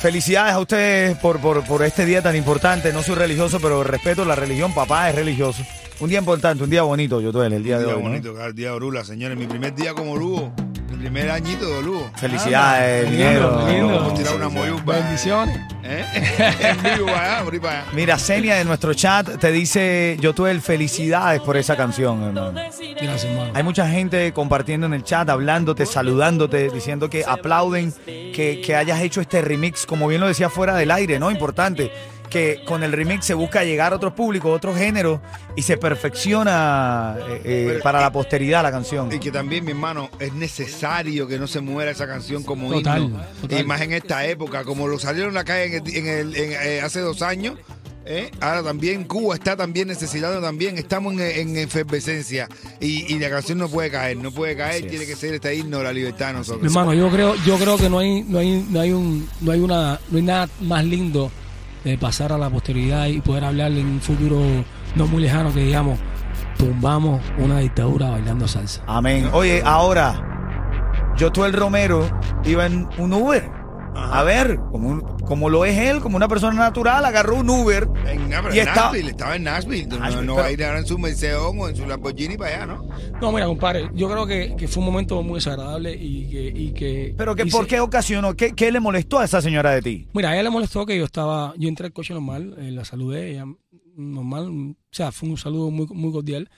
Felicidades 0.00 0.52
a 0.54 0.60
ustedes 0.60 1.16
por, 1.18 1.40
por, 1.40 1.64
por 1.64 1.82
este 1.82 2.06
día 2.06 2.22
tan 2.22 2.36
importante. 2.36 2.92
No 2.92 3.02
soy 3.02 3.16
religioso, 3.16 3.58
pero 3.60 3.82
respeto 3.82 4.24
la 4.24 4.36
religión. 4.36 4.72
Papá 4.74 5.10
es 5.10 5.16
religioso. 5.16 5.64
Un 6.00 6.08
día 6.08 6.20
importante, 6.20 6.62
un 6.62 6.70
día 6.70 6.82
bonito, 6.82 7.20
Yotuel, 7.20 7.52
el 7.52 7.62
día 7.64 7.76
Un 7.78 7.82
de 7.82 7.86
día 7.86 7.96
hoy. 7.96 8.02
¿no? 8.02 8.08
bonito, 8.08 8.34
cada 8.34 8.52
día 8.52 8.68
de 8.68 8.74
Orula, 8.74 9.04
señores. 9.04 9.36
Mi 9.36 9.46
primer 9.46 9.74
día 9.74 9.94
como 9.94 10.16
Lugo. 10.16 10.52
primer 10.98 11.30
añito 11.30 11.64
de 11.76 11.82
lujo. 11.82 12.10
Felicidades, 12.16 13.10
lindo, 13.10 13.16
dinero. 13.16 13.68
lindo. 13.68 13.94
Vamos 13.94 14.12
a 14.12 14.16
tirar 14.16 14.34
una 14.36 14.48
moyumba. 14.48 14.94
Bendiciones. 14.96 15.58
¿Eh? 15.82 16.04
en 16.60 16.82
vivo, 16.98 17.08
allá, 17.08 17.42
por 17.44 17.52
ahí 17.52 17.60
para 17.60 17.82
allá. 17.82 17.90
Mira, 17.94 18.18
Senia 18.18 18.56
de 18.56 18.64
nuestro 18.64 18.94
chat 18.94 19.38
te 19.38 19.50
dice, 19.52 20.16
yo 20.20 20.34
tuve 20.34 20.58
felicidades 20.60 21.40
por 21.40 21.56
esa 21.56 21.76
canción, 21.76 22.22
hermano. 22.22 22.52
Gracias, 22.52 23.24
hermano. 23.24 23.52
Hay 23.54 23.62
mucha 23.62 23.88
gente 23.88 24.32
compartiendo 24.32 24.86
en 24.86 24.94
el 24.94 25.02
chat, 25.04 25.28
hablándote, 25.28 25.84
saludándote, 25.86 26.70
diciendo 26.70 27.08
que 27.10 27.24
aplauden 27.24 27.92
que, 28.06 28.60
que 28.64 28.76
hayas 28.76 29.00
hecho 29.00 29.20
este 29.20 29.40
remix, 29.40 29.86
como 29.86 30.06
bien 30.08 30.20
lo 30.20 30.28
decía 30.28 30.48
fuera 30.48 30.74
del 30.76 30.90
aire, 30.90 31.18
¿no? 31.18 31.30
Importante, 31.30 31.90
que 32.30 32.62
con 32.66 32.82
el 32.82 32.92
remix 32.92 33.24
se 33.26 33.34
busca 33.34 33.64
llegar 33.64 33.92
a 33.92 33.96
otros 33.96 34.12
públicos, 34.12 34.50
a 34.50 34.54
otros 34.54 34.76
géneros, 34.76 35.20
y 35.56 35.62
se 35.62 35.76
perfecciona 35.76 37.16
eh, 37.28 37.40
eh, 37.44 37.80
para 37.82 38.00
la 38.00 38.12
posteridad 38.12 38.62
la 38.62 38.70
canción. 38.70 39.12
Y 39.12 39.18
que 39.18 39.30
también, 39.30 39.64
mi 39.64 39.70
hermano, 39.72 40.10
es 40.18 40.32
necesario 40.34 41.26
que 41.26 41.38
no 41.38 41.46
se 41.46 41.60
muera 41.60 41.90
esa 41.90 42.06
canción 42.06 42.42
como 42.42 42.70
Total, 42.70 43.02
himno. 43.04 43.20
total. 43.40 43.60
Y 43.60 43.64
más 43.64 43.80
en 43.80 43.92
esta 43.92 44.26
época, 44.26 44.64
como 44.64 44.86
lo 44.88 44.98
salieron 44.98 45.28
en 45.30 45.34
la 45.34 45.44
calle 45.44 45.76
en 45.76 45.86
el- 45.86 45.96
en 45.96 46.06
el- 46.06 46.36
en, 46.36 46.52
eh, 46.52 46.80
hace 46.82 47.00
dos 47.00 47.22
años. 47.22 47.56
¿eh? 48.10 48.30
Ahora 48.40 48.62
también 48.62 49.04
Cuba 49.04 49.34
está 49.34 49.54
también 49.54 49.88
necesitando 49.88 50.40
también, 50.40 50.78
estamos 50.78 51.12
en, 51.12 51.20
en 51.20 51.56
efervescencia 51.58 52.48
y, 52.80 53.12
y 53.14 53.18
la 53.18 53.28
canción 53.28 53.58
no 53.58 53.68
puede 53.68 53.90
caer, 53.90 54.16
no 54.16 54.30
puede 54.32 54.56
caer, 54.56 54.76
Así 54.80 54.88
tiene 54.88 55.04
es. 55.04 55.10
que 55.10 55.16
ser 55.16 55.34
este 55.34 55.54
himno 55.54 55.76
de 55.78 55.84
la 55.84 55.92
libertad 55.92 56.28
de 56.28 56.32
Mi 56.32 56.38
nosotros. 56.38 56.64
hermano, 56.64 56.94
yo 56.94 57.10
creo, 57.10 57.34
yo 57.44 57.58
creo 57.58 57.76
que 57.76 57.90
no 57.90 57.98
hay, 57.98 58.22
no 58.22 58.38
hay, 58.38 58.66
no 58.70 58.80
hay 58.80 58.92
un, 58.92 59.28
no 59.42 59.52
hay 59.52 59.60
una, 59.60 60.00
no 60.10 60.16
hay 60.16 60.22
nada 60.22 60.48
más 60.62 60.84
lindo 60.86 61.30
de 61.84 61.98
pasar 61.98 62.32
a 62.32 62.38
la 62.38 62.50
posteridad 62.50 63.06
y 63.06 63.20
poder 63.20 63.44
hablar 63.44 63.72
en 63.72 63.86
un 63.86 64.00
futuro 64.00 64.40
no 64.94 65.06
muy 65.06 65.22
lejano 65.22 65.52
que 65.52 65.60
digamos, 65.60 65.98
tumbamos 66.56 67.22
una 67.38 67.58
dictadura 67.58 68.10
bailando 68.10 68.48
salsa. 68.48 68.82
Amén. 68.86 69.28
Oye, 69.32 69.62
ahora, 69.64 71.14
yo 71.16 71.30
tú 71.30 71.44
el 71.44 71.52
Romero 71.52 72.08
iba 72.44 72.66
en 72.66 72.88
un 72.98 73.12
Uber. 73.12 73.57
A 73.94 74.22
ver, 74.22 74.56
como, 74.70 74.88
un- 74.88 75.00
como 75.20 75.48
lo 75.48 75.64
es 75.64 75.76
él, 75.76 76.00
como 76.00 76.16
una 76.16 76.28
persona 76.28 76.56
natural, 76.58 77.04
agarró 77.04 77.36
un 77.36 77.50
Uber. 77.50 77.88
En, 78.06 78.28
pero 78.28 78.54
Y 78.54 78.60
en 78.60 78.68
está- 78.68 78.86
Nashville, 78.86 79.10
estaba 79.10 79.36
en 79.36 79.42
Nashville. 79.44 79.86
No, 79.86 79.98
Nashville, 79.98 80.26
no 80.26 80.32
pero- 80.34 80.42
va 80.42 80.48
a 80.48 80.52
ir 80.52 80.64
ahora 80.64 80.78
en 80.78 80.86
su 80.86 80.98
Mercedes 80.98 81.36
o 81.38 81.68
en 81.68 81.76
su 81.76 81.86
Lamborghini 81.86 82.36
para 82.36 82.54
allá, 82.56 82.66
¿no? 82.66 82.88
No, 83.20 83.32
mira, 83.32 83.46
compadre, 83.46 83.90
yo 83.94 84.08
creo 84.08 84.26
que, 84.26 84.54
que 84.56 84.68
fue 84.68 84.80
un 84.80 84.86
momento 84.86 85.22
muy 85.22 85.34
desagradable 85.36 85.94
y 85.94 86.28
que... 86.30 86.48
Y 86.58 86.72
que 86.72 87.14
Pero 87.16 87.34
que, 87.34 87.42
y 87.42 87.50
¿por 87.50 87.62
se- 87.64 87.68
qué 87.68 87.80
ocasionó? 87.80 88.34
¿Qué, 88.34 88.52
qué 88.54 88.70
le 88.72 88.80
molestó 88.80 89.18
a 89.18 89.24
esa 89.24 89.40
señora 89.42 89.72
de 89.72 89.82
ti? 89.82 90.08
Mira, 90.14 90.30
a 90.30 90.34
ella 90.34 90.44
le 90.44 90.50
molestó 90.50 90.86
que 90.86 90.96
yo 90.96 91.04
estaba, 91.04 91.54
yo 91.56 91.68
entré 91.68 91.86
al 91.86 91.92
coche 91.92 92.14
normal, 92.14 92.54
eh, 92.58 92.70
la 92.70 92.84
saludé, 92.84 93.32
ella 93.32 93.44
normal, 93.96 94.48
o 94.48 94.74
sea, 94.92 95.10
fue 95.12 95.28
un 95.28 95.36
saludo 95.36 95.70
muy, 95.70 95.86
muy 95.88 96.12
cordial 96.12 96.48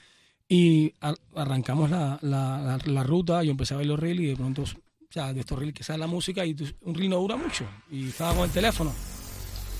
y 0.47 0.93
a- 1.01 1.15
arrancamos 1.35 1.89
la, 1.89 2.19
la, 2.21 2.59
la, 2.61 2.77
la 2.85 3.03
ruta, 3.03 3.43
yo 3.43 3.51
empecé 3.51 3.73
a 3.73 3.77
ver 3.77 3.87
los 3.87 3.99
reels 3.99 4.21
y 4.21 4.25
de 4.27 4.35
pronto, 4.35 4.63
o 5.11 5.13
sea, 5.13 5.33
de 5.33 5.41
estos 5.41 5.59
reels 5.59 5.73
que 5.73 5.83
sale 5.83 5.99
la 5.99 6.07
música 6.07 6.45
y 6.45 6.55
un 6.83 6.95
reel 6.95 7.09
no 7.09 7.17
dura 7.17 7.35
mucho 7.35 7.65
y 7.91 8.07
estaba 8.07 8.33
con 8.33 8.45
el 8.45 8.49
teléfono 8.49 8.93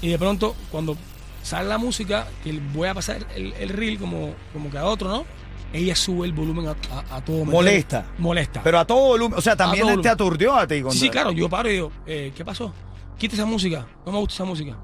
y 0.01 0.09
de 0.09 0.19
pronto 0.19 0.53
cuando 0.69 0.97
sale 1.41 1.69
la 1.69 1.77
música, 1.77 2.27
que 2.43 2.51
voy 2.73 2.89
a 2.89 2.93
pasar 2.93 3.25
el, 3.33 3.53
el 3.53 3.69
reel 3.69 3.97
como, 3.97 4.35
como 4.51 4.69
que 4.69 4.77
a 4.77 4.83
otro, 4.85 5.07
¿no? 5.07 5.25
Ella 5.71 5.95
sube 5.95 6.27
el 6.27 6.33
volumen 6.33 6.67
a, 6.67 6.71
a- 6.91 7.15
a 7.15 7.23
todo. 7.23 7.37
meter. 7.45 7.53
Molesta. 7.53 8.05
Molesta. 8.17 8.61
Pero 8.61 8.77
a 8.77 8.85
todo 8.85 8.99
volumen. 9.07 9.39
O 9.39 9.41
sea, 9.41 9.55
también 9.55 10.01
te 10.01 10.09
aturdió 10.09 10.53
a 10.53 10.67
ti. 10.67 10.81
con- 10.81 10.91
Sí, 10.91 10.99
sí, 10.99 11.09
claro, 11.09 11.31
yo 11.31 11.47
paro 11.49 11.69
y 11.69 11.73
digo, 11.75 11.91
eh, 12.05 12.33
¿qué 12.35 12.43
pasó? 12.43 12.73
Quita 13.17 13.35
esa 13.35 13.45
música, 13.45 13.87
no 14.05 14.11
me 14.11 14.17
gusta 14.19 14.33
esa 14.35 14.43
música. 14.43 14.77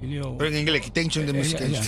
Y 0.00 0.06
le 0.06 0.12
digo, 0.14 0.36
Pero 0.38 0.50
en 0.50 0.56
inglés, 0.60 0.80
quitention 0.82 1.26
de 1.26 1.32
ella- 1.32 1.38
música. 1.40 1.64
ella- 1.66 1.82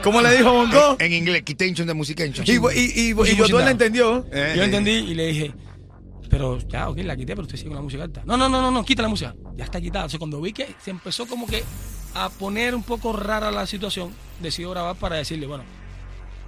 ¿Cómo 0.02 0.20
le 0.20 0.36
dijo 0.36 0.52
Bongo? 0.52 0.96
En 0.98 1.12
inglés, 1.12 1.42
quitention 1.42 1.86
de 1.88 1.94
música. 1.94 2.24
Y, 2.26 2.30
y, 2.30 3.10
y, 3.10 3.14
yo 3.36 3.46
tú 3.46 3.56
down. 3.56 3.68
entendió. 3.68 4.26
Eh, 4.30 4.52
Yo 4.56 4.62
eh. 4.62 4.64
entendí 4.66 4.90
y 4.92 5.14
le 5.14 5.26
dije, 5.28 5.54
pero 6.34 6.58
ya, 6.58 6.88
ok, 6.88 6.98
la 7.04 7.16
quité, 7.16 7.36
pero 7.36 7.42
usted 7.42 7.56
sigue 7.56 7.68
con 7.68 7.76
la 7.76 7.82
música 7.82 8.02
alta. 8.02 8.22
No, 8.24 8.36
no, 8.36 8.48
no, 8.48 8.60
no, 8.60 8.68
no, 8.72 8.84
quita 8.84 9.02
la 9.02 9.08
música. 9.08 9.36
Ya 9.54 9.62
está 9.62 9.80
quitada. 9.80 10.06
Entonces, 10.06 10.18
cuando 10.18 10.40
vi 10.40 10.52
que 10.52 10.74
se 10.82 10.90
empezó 10.90 11.28
como 11.28 11.46
que 11.46 11.62
a 12.12 12.28
poner 12.28 12.74
un 12.74 12.82
poco 12.82 13.12
rara 13.12 13.52
la 13.52 13.68
situación, 13.68 14.10
decidí 14.42 14.68
grabar 14.68 14.96
para 14.96 15.14
decirle, 15.14 15.46
bueno, 15.46 15.62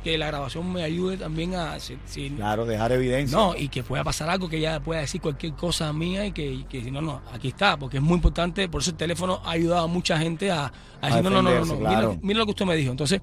que 0.06 0.16
la 0.16 0.28
grabación 0.28 0.72
me 0.72 0.84
ayude 0.84 1.16
también 1.16 1.56
a... 1.56 1.80
Si, 1.80 1.98
si- 2.04 2.30
Claro, 2.30 2.64
dejar 2.64 2.92
evidencia. 2.92 3.36
no, 3.36 3.56
y 3.56 3.68
que 3.68 3.82
pueda 3.82 4.04
pasar 4.04 4.30
algo, 4.30 4.48
que 4.48 4.58
ella 4.58 4.78
pueda 4.78 5.00
decir 5.00 5.20
cualquier 5.20 5.54
cosa 5.54 5.92
mía 5.92 6.24
y 6.26 6.30
que, 6.30 6.64
que 6.68 6.80
si 6.80 6.92
no, 6.92 7.00
no, 7.02 7.22
aquí 7.32 7.48
está, 7.48 7.76
porque 7.76 7.96
es 7.96 8.02
muy 8.04 8.14
importante, 8.14 8.68
por 8.68 8.82
eso 8.82 8.92
el 8.92 8.96
teléfono 8.96 9.40
ha 9.44 9.50
ayudado 9.50 9.82
a 9.82 9.86
mucha 9.88 10.16
gente 10.16 10.50
a, 10.52 10.72
a 11.00 11.06
decir, 11.08 11.24
no, 11.24 11.30
no, 11.30 11.42
no, 11.42 11.42
no, 11.42 11.50
no, 11.50 11.50
defenderse, 11.60 11.76
mira, 11.78 11.90
claro. 11.90 12.18
mira 12.22 12.38
lo 12.38 12.44
que 12.44 12.50
usted 12.50 12.64
me 12.66 12.76
dijo. 12.76 12.92
Entonces, 12.92 13.20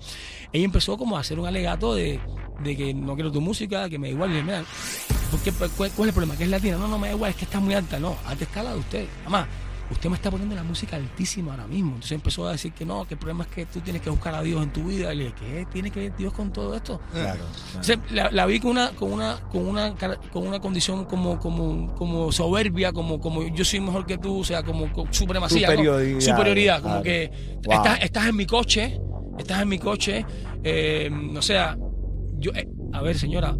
ella 0.51 0.65
empezó 0.65 0.97
como 0.97 1.15
a 1.15 1.21
hacer 1.21 1.39
un 1.39 1.47
alegato 1.47 1.95
de, 1.95 2.19
de 2.61 2.75
que 2.75 2.93
no 2.93 3.15
quiero 3.15 3.31
tu 3.31 3.39
música, 3.39 3.87
que 3.89 3.97
me 3.97 4.09
da 4.09 4.13
igual. 4.13 4.29
Y 4.31 4.33
dije, 4.33 4.45
mira, 4.45 4.63
¿por 5.31 5.39
qué, 5.39 5.51
cuál, 5.53 5.69
cuál 5.71 5.89
es 5.89 5.99
el 6.07 6.13
problema? 6.13 6.35
¿Que 6.37 6.43
es 6.43 6.49
latina? 6.49 6.75
No, 6.77 6.89
no, 6.89 6.99
me 6.99 7.07
da 7.07 7.13
igual, 7.15 7.29
es 7.31 7.37
que 7.37 7.45
está 7.45 7.61
muy 7.61 7.73
alta. 7.75 7.97
No, 7.97 8.17
alta 8.25 8.43
está 8.43 8.61
la 8.61 8.73
de 8.73 8.79
usted. 8.79 9.07
Además, 9.21 9.47
usted 9.93 10.09
me 10.09 10.15
está 10.17 10.29
poniendo 10.29 10.55
la 10.55 10.63
música 10.63 10.95
altísima 10.97 11.51
ahora 11.51 11.65
mismo. 11.67 11.89
Entonces 11.95 12.11
empezó 12.11 12.47
a 12.47 12.51
decir 12.51 12.73
que 12.73 12.85
no, 12.85 13.05
que 13.05 13.13
el 13.13 13.19
problema 13.19 13.45
es 13.45 13.49
que 13.49 13.65
tú 13.65 13.79
tienes 13.79 14.01
que 14.01 14.09
buscar 14.09 14.35
a 14.35 14.41
Dios 14.41 14.61
en 14.61 14.71
tu 14.73 14.83
vida. 14.83 15.13
Y 15.13 15.17
le 15.17 15.23
dije, 15.25 15.35
¿qué 15.39 15.67
tiene 15.71 15.89
que 15.91 15.99
ver 16.01 16.15
Dios 16.17 16.33
con 16.33 16.51
todo 16.51 16.75
esto? 16.75 16.99
Claro. 17.11 17.43
Entonces, 17.67 17.97
la, 18.11 18.29
la 18.31 18.45
vi 18.45 18.59
con 18.59 18.71
una, 18.71 18.89
con 18.91 19.11
una, 19.11 19.39
con 19.51 19.65
una, 19.67 19.95
con 20.31 20.47
una 20.47 20.59
condición 20.59 21.05
como, 21.05 21.39
como, 21.39 21.93
como 21.95 22.31
soberbia, 22.31 22.91
como, 22.91 23.19
como 23.19 23.43
yo 23.43 23.63
soy 23.65 23.79
mejor 23.79 24.05
que 24.05 24.17
tú, 24.17 24.39
o 24.39 24.43
sea, 24.43 24.63
como 24.63 24.91
con 24.91 25.13
supremacía, 25.13 25.67
¿no? 25.69 26.21
Superioridad, 26.21 26.81
como 26.81 27.01
que 27.01 27.31
Wow. 27.65 27.75
estás, 27.77 27.99
estás 28.01 28.27
en 28.27 28.35
mi 28.35 28.45
coche, 28.45 28.99
estás 29.37 29.61
en 29.61 29.69
mi 29.69 29.79
coche, 29.79 30.25
eh, 30.63 31.09
o 31.35 31.41
sea, 31.41 31.77
yo, 32.39 32.51
eh, 32.53 32.67
a 32.91 33.01
ver, 33.01 33.17
señora, 33.17 33.55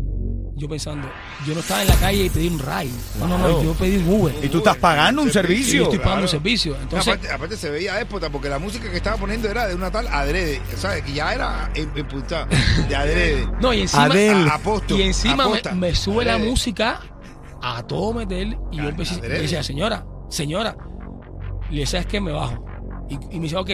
yo 0.56 0.70
pensando, 0.70 1.08
yo 1.48 1.54
no 1.56 1.62
estaba 1.62 1.82
en 1.82 1.88
la 1.88 1.96
calle 1.96 2.26
y 2.26 2.30
pedí 2.30 2.48
un 2.48 2.60
ride, 2.60 2.92
no, 3.20 3.28
no, 3.28 3.38
no, 3.40 3.64
yo 3.64 3.74
pedí 3.74 3.98
un 3.98 4.08
Uber. 4.22 4.36
Y 4.44 4.50
tú 4.50 4.60
estás 4.60 4.78
pagando 4.78 5.22
un 5.24 5.28
Y 5.28 5.32
yo 5.32 5.34
servicio. 5.42 5.84
estoy 5.84 6.00
pagando 6.00 6.22
un 6.24 6.28
servicio, 6.28 6.76
entonces, 6.80 7.08
aparte, 7.14 7.32
aparte 7.34 7.58
se 7.58 7.70
veía 7.72 7.96
déspota 7.96 8.30
porque 8.30 8.50
la 8.50 8.60
música 8.60 8.90
que 8.92 8.98
estaba 8.98 9.18
poniendo 9.18 9.50
era 9.50 9.68
de 9.68 9.74
una 9.76 9.90
tal 9.90 10.08
adrede, 10.08 10.62
¿sabes? 10.78 11.04
Que 11.04 11.14
ya 11.14 11.34
era 11.34 11.72
emputada, 11.76 12.48
de 12.88 12.96
adrede. 12.96 13.48
no, 13.62 13.74
y 13.74 13.82
encima, 13.82 14.04
Adel. 14.06 14.48
A- 14.48 14.56
aposto, 14.56 14.98
y 14.98 15.02
encima 15.02 15.38
me, 15.38 15.44
aposta. 15.44 15.74
me 15.74 15.96
sube 15.96 16.24
la 16.26 16.38
música 16.38 17.00
a 17.62 17.82
todo 17.88 18.14
meter 18.14 18.48
y 18.72 18.78
yo 18.78 18.84
Ah, 18.84 18.90
empecé, 18.90 19.22
le 19.22 19.30
decía, 19.42 19.64
señora, 19.64 20.06
señora, 20.30 20.76
y 21.72 21.76
le 21.76 21.80
decía, 21.82 22.00
es 22.02 22.06
que 22.06 22.22
me 22.22 22.32
bajo. 22.32 22.64
Y, 23.10 23.16
y 23.36 23.38
me 23.38 23.44
dice, 23.44 23.58
ok, 23.58 23.70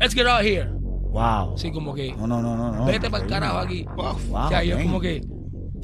let's 0.00 0.14
get 0.14 0.26
out 0.26 0.40
of 0.40 0.46
here. 0.46 0.68
Wow. 1.10 1.54
Así 1.54 1.70
como 1.70 1.94
que, 1.94 2.12
No, 2.14 2.26
no, 2.26 2.42
no, 2.42 2.56
no. 2.56 2.72
no. 2.72 2.84
vete 2.84 3.08
para 3.08 3.22
el 3.24 3.30
carajo 3.30 3.58
aquí. 3.58 3.84
Wow. 3.96 4.18
Wow, 4.28 4.46
o 4.46 4.48
sea, 4.48 4.62
yo 4.64 4.74
man. 4.76 4.84
como 4.86 5.00
que, 5.00 5.22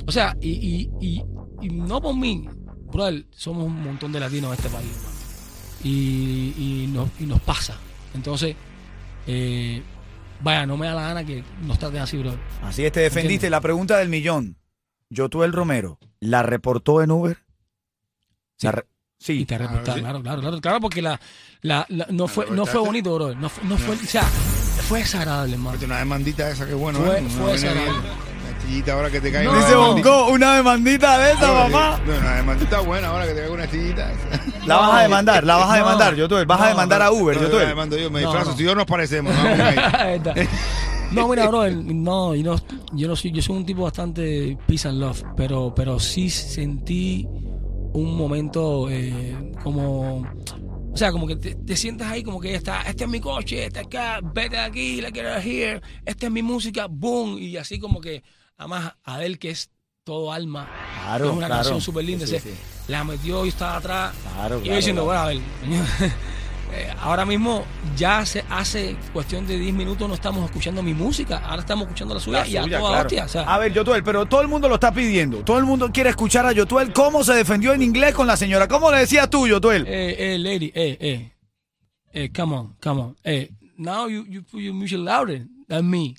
o 0.06 0.12
sea, 0.12 0.36
y, 0.40 0.50
y, 0.50 0.90
y, 1.06 1.22
y 1.60 1.68
no 1.70 2.00
por 2.00 2.16
mí, 2.16 2.48
brother, 2.92 3.24
somos 3.30 3.64
un 3.66 3.82
montón 3.82 4.12
de 4.12 4.20
latinos 4.20 4.48
en 4.52 4.54
este 4.64 4.68
país, 4.68 4.90
hermano. 4.94 5.12
Y, 5.84 6.54
y, 6.56 6.90
nos, 6.92 7.08
y 7.18 7.24
nos 7.26 7.40
pasa. 7.40 7.76
Entonces, 8.14 8.54
eh, 9.26 9.82
vaya, 10.40 10.66
no 10.66 10.76
me 10.76 10.86
da 10.86 10.94
la 10.94 11.02
gana 11.08 11.24
que 11.24 11.42
nos 11.62 11.78
traten 11.78 12.00
así, 12.00 12.16
brother. 12.18 12.38
Así 12.62 12.84
es, 12.84 12.92
te 12.92 13.00
defendiste. 13.00 13.50
La 13.50 13.60
pregunta 13.60 13.96
del 13.98 14.08
millón. 14.08 14.56
Yo 15.10 15.28
tú 15.28 15.42
el 15.44 15.52
Romero, 15.52 15.98
¿la 16.20 16.42
reportó 16.42 17.02
en 17.02 17.10
Uber? 17.10 17.36
Sí. 18.56 18.66
La 18.66 18.72
re- 18.72 18.86
Y 19.18 19.24
sí. 19.24 19.44
te 19.44 19.56
Claro, 19.56 19.82
claro, 19.82 20.22
claro, 20.22 20.40
claro, 20.40 20.60
claro, 20.60 20.80
porque 20.80 21.02
la, 21.02 21.20
la, 21.60 21.84
la- 21.90 22.06
no 22.10 22.28
fue, 22.28 22.50
no 22.50 22.64
fue 22.64 22.80
bonito, 22.80 23.14
brother. 23.14 23.36
No, 23.36 23.48
fue- 23.48 23.64
no 23.68 23.76
fue, 23.76 23.94
o 23.94 23.98
sea, 23.98 24.22
fue 24.22 25.00
desagradable, 25.00 25.54
hermano. 25.54 25.78
Una 25.84 25.98
demandita 25.98 26.48
esa 26.50 26.66
que 26.66 26.74
bueno, 26.74 27.00
Fue- 27.00 27.18
¿eh? 27.18 27.24
Fue 27.28 27.52
desagradable. 27.52 28.08
Astillita 28.62 28.92
ahora 28.92 29.10
que 29.10 29.20
te 29.20 29.32
caiga. 29.32 29.50
No, 29.50 29.56
una 29.56 29.60
Dice 29.60 29.72
demandita. 29.76 30.10
Bongo, 30.10 30.32
una 30.32 30.56
demandita 30.56 31.18
de 31.18 31.32
esa, 31.32 31.52
mamá. 31.52 32.00
No, 32.06 32.14
una 32.18 32.36
demandita 32.36 32.80
buena 32.80 33.08
ahora 33.08 33.26
que 33.26 33.32
te 33.32 33.38
caiga 33.40 33.52
una 33.54 33.64
astillita. 33.64 34.12
La 34.66 34.76
vas 34.76 34.94
a 34.94 35.02
demandar, 35.02 35.44
la 35.44 35.56
vas 35.56 35.70
a 35.70 35.76
demandar, 35.76 36.14
yo 36.14 36.28
tú. 36.28 36.36
Vas 36.46 36.60
a 36.60 36.68
demandar 36.68 37.02
a 37.02 37.10
Uber, 37.10 37.36
yo 37.36 37.42
yo 37.42 37.50
tú. 37.50 37.56
la 37.58 37.66
demando 37.66 37.96
yo, 37.98 38.10
me 38.10 38.20
No, 38.20 38.28
disfrazo. 38.28 38.50
no. 38.52 38.56
Si 38.56 38.64
yo 38.64 38.74
nos 38.74 38.86
parecemos, 38.86 39.34
¿no? 39.34 40.32
No, 41.12 41.28
mira, 41.28 41.46
bro, 41.46 41.68
no, 41.70 42.34
yo 42.34 42.42
no, 42.42 42.56
yo 42.94 43.06
no 43.06 43.16
soy, 43.16 43.32
yo 43.32 43.42
soy 43.42 43.56
un 43.58 43.66
tipo 43.66 43.82
bastante 43.82 44.56
peace 44.66 44.88
and 44.88 44.98
love, 44.98 45.22
pero, 45.36 45.74
pero 45.74 46.00
sí 46.00 46.30
sentí 46.30 47.28
un 47.92 48.16
momento 48.16 48.88
eh, 48.88 49.36
como, 49.62 50.20
o 50.20 50.96
sea, 50.96 51.12
como 51.12 51.26
que 51.26 51.36
te, 51.36 51.54
te 51.54 51.76
sientas 51.76 52.10
ahí 52.10 52.22
como 52.22 52.40
que 52.40 52.54
está, 52.54 52.80
este 52.82 53.04
es 53.04 53.10
mi 53.10 53.20
coche, 53.20 53.66
este 53.66 53.80
acá, 53.80 54.20
vete 54.22 54.56
de 54.56 54.62
aquí, 54.62 55.00
la 55.02 55.10
quiero 55.10 55.36
here, 55.36 55.82
esta 56.06 56.26
es 56.26 56.32
mi 56.32 56.42
música, 56.42 56.86
boom, 56.88 57.36
y 57.38 57.58
así 57.58 57.78
como 57.78 58.00
que, 58.00 58.22
además, 58.62 58.94
Adel 59.04 59.38
que 59.38 59.50
es 59.50 59.70
todo 60.04 60.32
alma, 60.32 60.68
Claro, 61.04 61.26
es 61.26 61.30
una 61.36 61.46
claro. 61.46 61.54
canción 61.62 61.80
súper 61.80 62.04
linda, 62.04 62.26
Sí, 62.26 62.36
la 62.88 63.04
metió 63.04 63.44
y 63.44 63.48
estaba 63.48 63.76
atrás, 63.76 64.14
Claro, 64.34 64.60
y 64.62 64.68
yo 64.68 64.74
diciendo, 64.76 65.04
bueno, 65.04 65.20
a 65.20 65.26
ver, 65.26 65.36
eh, 66.72 66.92
ahora 67.00 67.24
mismo 67.24 67.64
ya 67.96 68.24
se 68.26 68.44
hace 68.48 68.96
cuestión 69.12 69.46
de 69.46 69.58
10 69.58 69.74
minutos 69.74 70.08
no 70.08 70.14
estamos 70.14 70.44
escuchando 70.44 70.82
mi 70.82 70.94
música, 70.94 71.38
ahora 71.38 71.60
estamos 71.60 71.84
escuchando 71.84 72.14
la 72.14 72.20
suya 72.20 72.40
La 72.40 72.48
y 72.48 72.56
a 72.56 72.62
suya, 72.62 72.78
toda 72.78 72.90
claro. 72.90 73.06
hostia. 73.06 73.24
O 73.24 73.28
sea, 73.28 73.42
A 73.42 73.58
ver, 73.58 73.72
Yotuel, 73.72 74.02
pero 74.02 74.26
todo 74.26 74.40
el 74.40 74.48
mundo 74.48 74.68
lo 74.68 74.74
está 74.76 74.92
pidiendo. 74.92 75.38
Todo 75.44 75.58
el 75.58 75.64
mundo 75.64 75.90
quiere 75.92 76.10
escuchar 76.10 76.46
a 76.46 76.52
Yotuel 76.52 76.92
cómo 76.92 77.22
se 77.24 77.34
defendió 77.34 77.72
en 77.74 77.82
inglés 77.82 78.14
con 78.14 78.26
la 78.26 78.36
señora. 78.36 78.66
¿Cómo 78.68 78.90
le 78.90 78.98
decías 78.98 79.28
tú, 79.30 79.46
Yotuel? 79.46 79.84
eh, 79.86 80.34
eh, 80.34 80.38
lady, 80.38 80.72
eh, 80.74 80.96
eh, 81.00 81.32
eh, 82.14 82.30
come 82.34 82.54
on, 82.56 82.76
come 82.82 83.00
on, 83.02 83.16
eh, 83.24 83.50
now 83.76 84.08
you, 84.08 84.24
you 84.28 84.42
put 84.42 84.60
your 84.60 84.74
music 84.74 84.98
louder 84.98 85.46
than 85.68 85.88
me. 85.90 86.14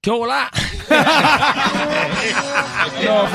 ¿Qué 0.00 0.10
hola? 0.10 0.48
no. 3.04 3.28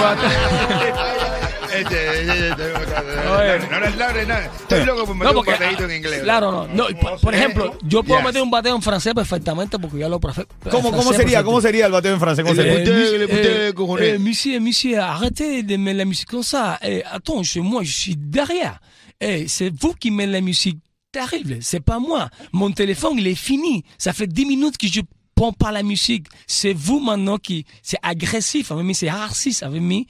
No 3.70 3.80
le 3.80 3.96
labre 3.98 4.26
nada. 4.26 4.46
Estoy 4.62 4.86
loco 4.86 5.06
por 5.08 5.16
meter 5.16 5.36
un 5.36 5.46
bateíto 5.46 5.84
en 5.86 5.92
inglés. 5.98 6.22
Claro, 6.24 6.68
no. 6.68 6.90
no 6.90 7.00
por, 7.00 7.20
por 7.20 7.36
ejemplo, 7.36 7.78
yo 7.84 8.04
puedo 8.04 8.20
Yes. 8.20 8.28
meter 8.28 8.42
un 8.42 8.52
bateo 8.52 8.76
en 8.76 8.82
francés 8.82 9.14
perfectamente 9.14 9.78
porque 9.80 10.00
yo 10.00 10.06
hablo 10.06 10.20
profe- 10.20 10.48
¿Cómo, 10.70 10.92
cómo 10.92 11.02
francés 11.02 11.18
sería? 11.18 11.44
¿Cómo 11.44 11.60
sería 11.62 11.86
el 11.88 11.92
bateo 11.92 12.14
en 12.14 12.20
francés? 12.20 12.46
¿Cómo 12.46 12.54
Eh, 12.62 12.86
sería? 12.86 14.14
eh, 14.16 14.20
monsieur, 14.20 14.62
monsieur, 14.62 15.00
arrêtez 15.02 15.64
de 15.64 15.78
mettre 15.78 15.98
la 15.98 16.06
musique 16.06 16.30
comme 16.30 16.44
ça. 16.44 16.80
Eh, 16.82 17.04
attends, 17.12 17.44
je- 17.44 17.60
moi, 17.60 17.84
je 17.84 17.92
suis 17.92 18.16
derrière. 18.18 18.80
Eh, 19.20 19.48
c'est 19.50 19.70
vous 19.70 19.94
qui 19.94 20.12
mettez 20.12 20.32
la 20.32 20.42
musique 20.42 20.80
terrible. 21.12 21.58
C'est 21.62 21.82
pas 21.84 22.00
moi. 22.00 22.30
Mon 22.52 22.72
téléphone, 22.72 23.16
il 23.18 23.28
est 23.28 23.36
fini. 23.36 23.84
Ça 23.98 24.14
fait 24.14 24.28
10 24.28 24.46
minutes 24.46 24.78
que 24.78 24.88
je 24.88 25.02
prends 25.36 25.54
pas 25.54 25.72
la 25.72 25.84
musique. 25.84 26.28
C'est 26.48 26.74
vous 26.74 27.00
maintenant 27.00 27.38
qui, 27.38 27.66
c'est 27.82 27.98
agressif 28.02 28.72
avec 28.72 28.84
moi, 28.86 28.94
c'est 28.94 29.10
raciste 29.10 29.64
avec 29.64 29.82
moi. 29.82 30.02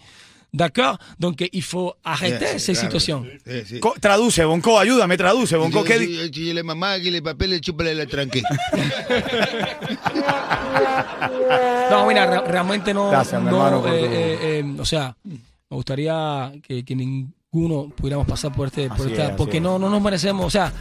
D'accord? 0.56 1.00
Donc, 1.18 1.42
eh, 1.42 1.50
il 1.52 1.64
faut 1.64 1.96
arrêter 2.04 2.46
Yeah, 2.46 2.60
ces 2.60 2.74
claro. 2.74 2.86
situations. 2.86 3.26
Sí, 3.44 3.66
sí. 3.66 3.80
Co- 3.80 3.96
traduce, 4.00 4.44
Bonco, 4.46 4.78
ayúdame, 4.78 5.18
traduce, 5.18 5.56
Bonco. 5.58 5.84
¿qué 5.84 5.98
di- 5.98 6.30
Si 6.32 6.54
le 6.54 6.62
mamá, 6.62 7.00
que 7.00 7.10
le 7.10 7.24
papel, 7.24 7.50
le 7.50 7.60
chúpale 7.60 7.96
la 7.96 8.06
tranque. 8.06 8.44
No, 11.90 12.06
mira, 12.08 12.26
re- 12.26 12.48
realmente 12.52 12.94
no. 12.94 13.10
Gracias, 13.10 13.42
mi 13.42 13.50
no, 13.50 13.66
hermano, 13.68 13.88
eh, 13.88 14.00
tu- 14.00 14.06
eh, 14.14 14.60
eh, 14.60 14.76
o 14.80 14.86
sea, 14.86 15.16
me 15.24 15.38
gustaría 15.76 16.52
que, 16.62 16.84
que 16.86 16.96
ninguno 16.96 17.90
pudiéramos 17.96 18.28
pasar 18.28 18.52
por 18.54 18.68
este, 18.68 18.90
por 18.90 19.10
esta, 19.10 19.30
es, 19.30 19.36
porque 19.36 19.58
es. 19.58 19.64
no, 19.64 19.80
no 19.80 19.90
nos 19.90 20.02
merecemos. 20.02 20.46
O 20.46 20.50
sea, 20.50 20.72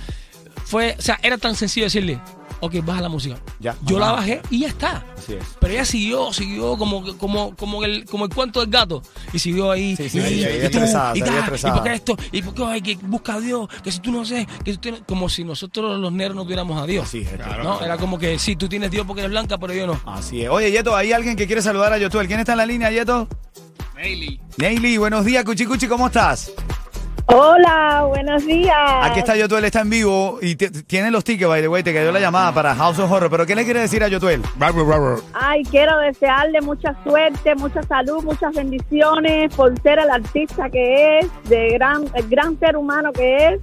fue, 0.72 0.96
o 0.98 1.02
sea, 1.02 1.20
era 1.22 1.36
tan 1.36 1.54
sencillo 1.54 1.84
decirle, 1.84 2.18
ok, 2.60 2.76
baja 2.82 3.02
la 3.02 3.10
música. 3.10 3.36
Ya, 3.60 3.76
Yo 3.82 3.98
la 3.98 4.12
bajé 4.12 4.40
y 4.48 4.60
ya 4.60 4.68
está. 4.68 5.04
Así 5.18 5.34
es. 5.34 5.44
Pero 5.60 5.74
ella 5.74 5.84
siguió, 5.84 6.32
siguió 6.32 6.78
como, 6.78 7.14
como, 7.18 7.54
como 7.54 7.84
el, 7.84 8.06
como 8.06 8.24
el 8.24 8.30
cuento 8.34 8.60
del 8.60 8.70
gato. 8.70 9.02
Y 9.34 9.38
siguió 9.38 9.70
ahí. 9.70 9.94
Sí, 9.96 10.08
sí, 10.08 10.18
y, 10.18 10.22
sí, 10.22 10.34
y 10.34 10.38
sí, 10.38 10.44
tú, 10.44 10.64
estresada, 10.64 11.12
y 11.14 11.18
se 11.18 11.24
veía 11.24 11.34
tal, 11.34 11.42
estresada. 11.44 11.74
y 11.74 11.78
por 11.78 11.86
qué 11.86 11.94
esto, 11.94 12.16
y 12.32 12.40
por 12.42 12.54
qué 12.54 12.64
hay 12.64 12.80
que 12.80 12.94
busca 13.02 13.34
a 13.34 13.40
Dios, 13.40 13.68
que 13.84 13.92
si 13.92 13.98
tú 14.00 14.10
no 14.12 14.24
sé, 14.24 14.48
que 14.64 14.72
si 14.72 14.78
tú 14.78 14.92
no- 14.92 15.04
como 15.06 15.28
si 15.28 15.44
nosotros 15.44 16.00
los 16.00 16.10
negros 16.10 16.36
no 16.36 16.44
tuviéramos 16.44 16.80
a 16.82 16.86
Dios. 16.86 17.04
Así 17.06 17.18
es, 17.18 17.38
¿no? 17.62 17.82
Era 17.82 17.98
como 17.98 18.18
que 18.18 18.38
sí, 18.38 18.56
tú 18.56 18.66
tienes 18.66 18.90
Dios 18.90 19.04
porque 19.06 19.20
eres 19.20 19.30
blanca, 19.30 19.58
pero 19.58 19.74
yo 19.74 19.86
no. 19.86 20.00
Así 20.06 20.40
es. 20.42 20.48
Oye, 20.48 20.70
Yeto, 20.72 20.96
¿hay 20.96 21.12
alguien 21.12 21.36
que 21.36 21.46
quiere 21.46 21.60
saludar 21.60 21.92
a 21.92 21.98
Yotuel? 21.98 22.26
¿Quién 22.28 22.40
está 22.40 22.52
en 22.52 22.58
la 22.58 22.66
línea, 22.66 22.90
Yeto? 22.90 23.28
Neily. 23.94 24.40
Neily, 24.56 24.96
buenos 24.96 25.24
días, 25.24 25.44
Cuchi 25.44 25.64
Cuchi, 25.64 25.86
¿cómo 25.86 26.06
estás? 26.08 26.50
Hola, 27.26 28.04
buenos 28.08 28.44
días. 28.44 28.76
Aquí 29.02 29.20
está 29.20 29.36
Yotuel, 29.36 29.64
está 29.64 29.80
en 29.80 29.90
vivo 29.90 30.38
y 30.42 30.56
tiene 30.56 31.10
los 31.10 31.24
tickets, 31.24 31.48
by 31.48 31.62
the 31.62 31.68
way, 31.68 31.82
te 31.82 31.94
cayó 31.94 32.10
la 32.12 32.20
llamada 32.20 32.52
para 32.52 32.74
House 32.74 32.98
of 32.98 33.10
Horror. 33.10 33.30
¿Pero 33.30 33.46
qué 33.46 33.54
le 33.54 33.64
quiere 33.64 33.80
decir 33.80 34.02
a 34.02 34.08
Yotuel? 34.08 34.42
Bravo, 34.56 34.84
bravo. 34.84 35.20
Ay, 35.32 35.62
quiero 35.64 35.96
desearle 35.98 36.60
mucha 36.60 36.94
suerte, 37.04 37.54
mucha 37.54 37.82
salud, 37.84 38.22
muchas 38.24 38.52
bendiciones 38.54 39.54
por 39.54 39.72
ser 39.82 39.98
el 40.00 40.10
artista 40.10 40.68
que 40.68 41.20
es, 41.20 41.26
de 41.48 41.70
gran, 41.74 42.04
el 42.14 42.28
gran 42.28 42.58
ser 42.58 42.76
humano 42.76 43.12
que 43.12 43.48
es 43.48 43.60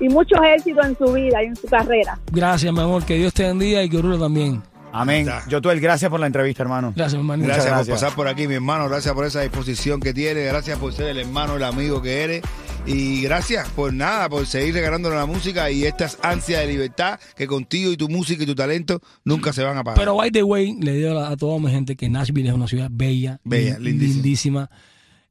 y 0.00 0.08
muchos 0.08 0.38
éxitos 0.56 0.84
en 0.86 0.98
su 0.98 1.12
vida 1.12 1.42
y 1.42 1.46
en 1.46 1.56
su 1.56 1.66
carrera. 1.68 2.18
Gracias, 2.32 2.72
mi 2.72 2.80
amor. 2.80 3.04
Que 3.04 3.14
Dios 3.14 3.32
te 3.34 3.44
bendiga 3.44 3.82
y 3.82 3.88
que 3.90 3.98
Bruno 3.98 4.18
también. 4.18 4.62
Amén. 4.92 5.28
Yotuel, 5.48 5.78
gracias 5.78 6.10
por 6.10 6.18
la 6.18 6.26
entrevista, 6.26 6.62
hermano. 6.62 6.92
Gracias, 6.96 7.14
mi 7.14 7.20
hermanito. 7.20 7.48
Gracias, 7.48 7.66
Muchas 7.66 7.78
por 7.78 7.86
gracias. 7.86 8.00
pasar 8.02 8.16
por 8.16 8.28
aquí, 8.28 8.48
mi 8.48 8.54
hermano. 8.54 8.88
Gracias 8.88 9.14
por 9.14 9.26
esa 9.26 9.42
disposición 9.42 10.00
que 10.00 10.14
tienes. 10.14 10.50
Gracias 10.50 10.78
por 10.78 10.92
ser 10.94 11.08
el 11.08 11.18
hermano, 11.18 11.56
el 11.56 11.64
amigo 11.64 12.00
que 12.00 12.24
eres. 12.24 12.42
Y 12.86 13.22
gracias 13.22 13.68
por 13.70 13.92
nada, 13.92 14.28
por 14.28 14.46
seguir 14.46 14.72
regalándonos 14.74 15.18
la 15.18 15.26
música 15.26 15.70
y 15.72 15.84
estas 15.84 16.18
ansias 16.22 16.60
de 16.60 16.68
libertad 16.68 17.18
que 17.36 17.46
contigo 17.48 17.90
y 17.90 17.96
tu 17.96 18.08
música 18.08 18.44
y 18.44 18.46
tu 18.46 18.54
talento 18.54 19.00
nunca 19.24 19.52
se 19.52 19.64
van 19.64 19.76
a 19.76 19.82
pagar. 19.82 19.98
Pero, 19.98 20.14
by 20.14 20.30
the 20.30 20.44
way, 20.44 20.76
le 20.80 20.92
digo 20.92 21.18
a, 21.18 21.30
a 21.30 21.36
toda 21.36 21.58
mi 21.58 21.68
gente 21.70 21.96
que 21.96 22.08
Nashville 22.08 22.48
es 22.48 22.54
una 22.54 22.68
ciudad 22.68 22.88
bella, 22.92 23.40
Bella, 23.42 23.78
lin- 23.78 23.98
lindísima. 23.98 24.14
lindísima. 24.14 24.70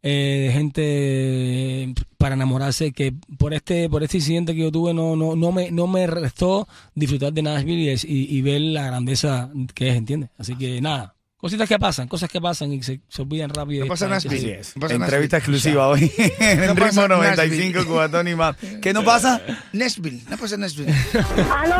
Eh, 0.07 0.51
gente 0.53 1.93
para 2.17 2.35
enamorarse 2.35 2.91
que 2.91 3.11
por 3.39 3.55
este 3.55 3.89
por 3.89 4.03
este 4.03 4.17
incidente 4.17 4.53
que 4.53 4.59
yo 4.61 4.71
tuve 4.71 4.93
no 4.93 5.15
no 5.15 5.35
no 5.35 5.51
me 5.51 5.71
no 5.71 5.87
me 5.87 6.05
restó 6.05 6.67
disfrutar 6.93 7.33
de 7.33 7.41
Nashville 7.41 7.91
y, 8.05 8.13
y- 8.13 8.37
y 8.37 8.41
ver 8.43 8.61
la 8.61 8.85
grandeza 8.85 9.49
que 9.73 9.89
es 9.89 9.95
¿entiendes? 9.95 10.29
así 10.37 10.55
que 10.55 10.79
nada 10.79 11.14
cositas 11.37 11.67
que 11.69 11.77
pasan 11.79 12.07
cosas 12.07 12.29
que 12.29 12.39
pasan 12.41 12.71
y 12.73 12.81
se, 12.83 13.01
se 13.07 13.21
olvidan 13.21 13.49
rápido 13.49 13.81
No 13.81 13.85
y 13.85 13.89
pasa 13.89 14.07
gente- 14.19 14.35
Así 14.35 14.49
es. 14.49 14.75
No 14.75 14.81
pasa 14.81 14.95
Entrevista 14.95 15.37
Nashville. 15.37 15.57
exclusiva 15.57 15.87
hoy 15.87 16.11
en 16.39 16.59
No 16.59 16.67
Ritmo 16.73 16.85
pasa 16.85 17.07
95 17.07 17.45
Nashville. 17.75 17.85
Cubatón 17.85 18.27
y 18.27 18.35
más. 18.35 18.55
¿Qué 18.81 18.93
no 18.93 19.03
pasa? 19.03 19.41
Nashville, 19.73 20.21
no 20.29 20.37
pasa 20.37 20.57
Nashville. 20.57 20.93
Aló. 21.55 21.73